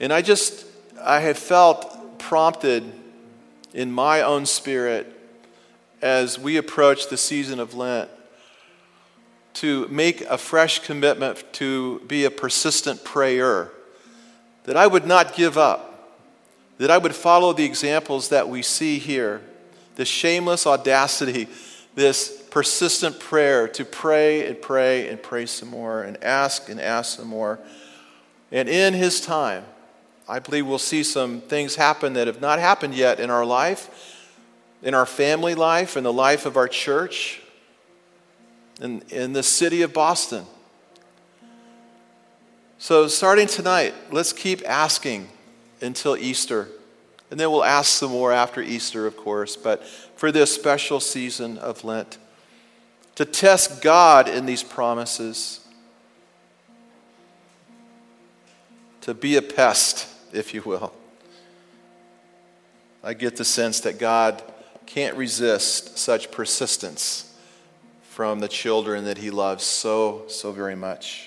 And 0.00 0.12
I 0.12 0.22
just, 0.22 0.66
I 1.00 1.20
have 1.20 1.38
felt 1.38 2.18
prompted 2.18 2.82
in 3.72 3.92
my 3.92 4.22
own 4.22 4.44
spirit 4.44 5.06
as 6.02 6.36
we 6.36 6.56
approach 6.56 7.10
the 7.10 7.16
season 7.16 7.60
of 7.60 7.74
Lent 7.74 8.10
to 9.54 9.86
make 9.86 10.22
a 10.22 10.36
fresh 10.36 10.80
commitment 10.80 11.44
to 11.52 12.00
be 12.08 12.24
a 12.24 12.30
persistent 12.32 13.04
prayer, 13.04 13.70
that 14.66 14.76
I 14.76 14.86
would 14.86 15.06
not 15.06 15.34
give 15.34 15.56
up, 15.56 16.18
that 16.78 16.90
I 16.90 16.98
would 16.98 17.14
follow 17.14 17.52
the 17.52 17.64
examples 17.64 18.28
that 18.28 18.48
we 18.48 18.62
see 18.62 18.98
here, 18.98 19.40
this 19.94 20.08
shameless 20.08 20.66
audacity, 20.66 21.48
this 21.94 22.42
persistent 22.50 23.18
prayer 23.18 23.68
to 23.68 23.84
pray 23.84 24.46
and 24.46 24.60
pray 24.60 25.08
and 25.08 25.22
pray 25.22 25.46
some 25.46 25.70
more 25.70 26.02
and 26.02 26.22
ask 26.22 26.68
and 26.68 26.80
ask 26.80 27.16
some 27.16 27.28
more. 27.28 27.58
And 28.52 28.68
in 28.68 28.92
His 28.92 29.20
time, 29.20 29.64
I 30.28 30.40
believe 30.40 30.66
we'll 30.66 30.78
see 30.78 31.04
some 31.04 31.40
things 31.40 31.76
happen 31.76 32.14
that 32.14 32.26
have 32.26 32.40
not 32.40 32.58
happened 32.58 32.94
yet 32.94 33.20
in 33.20 33.30
our 33.30 33.44
life, 33.44 34.24
in 34.82 34.94
our 34.94 35.06
family 35.06 35.54
life, 35.54 35.96
in 35.96 36.02
the 36.02 36.12
life 36.12 36.44
of 36.44 36.56
our 36.56 36.68
church, 36.68 37.40
in, 38.80 39.02
in 39.10 39.32
the 39.32 39.42
city 39.42 39.82
of 39.82 39.92
Boston. 39.92 40.44
So, 42.78 43.08
starting 43.08 43.46
tonight, 43.46 43.94
let's 44.12 44.34
keep 44.34 44.62
asking 44.68 45.28
until 45.80 46.14
Easter. 46.16 46.68
And 47.30 47.40
then 47.40 47.50
we'll 47.50 47.64
ask 47.64 47.90
some 47.90 48.10
more 48.10 48.32
after 48.32 48.60
Easter, 48.60 49.06
of 49.06 49.16
course, 49.16 49.56
but 49.56 49.84
for 49.84 50.30
this 50.30 50.54
special 50.54 51.00
season 51.00 51.56
of 51.58 51.84
Lent. 51.84 52.18
To 53.14 53.24
test 53.24 53.80
God 53.80 54.28
in 54.28 54.44
these 54.44 54.62
promises, 54.62 55.66
to 59.00 59.14
be 59.14 59.36
a 59.36 59.42
pest 59.42 60.06
if 60.34 60.52
you 60.52 60.60
will. 60.62 60.92
I 63.02 63.14
get 63.14 63.36
the 63.36 63.44
sense 63.44 63.80
that 63.80 63.98
God 63.98 64.42
can't 64.84 65.16
resist 65.16 65.96
such 65.96 66.30
persistence 66.30 67.32
from 68.10 68.40
the 68.40 68.48
children 68.48 69.04
that 69.04 69.16
He 69.16 69.30
loves 69.30 69.64
so, 69.64 70.24
so 70.28 70.52
very 70.52 70.76
much. 70.76 71.25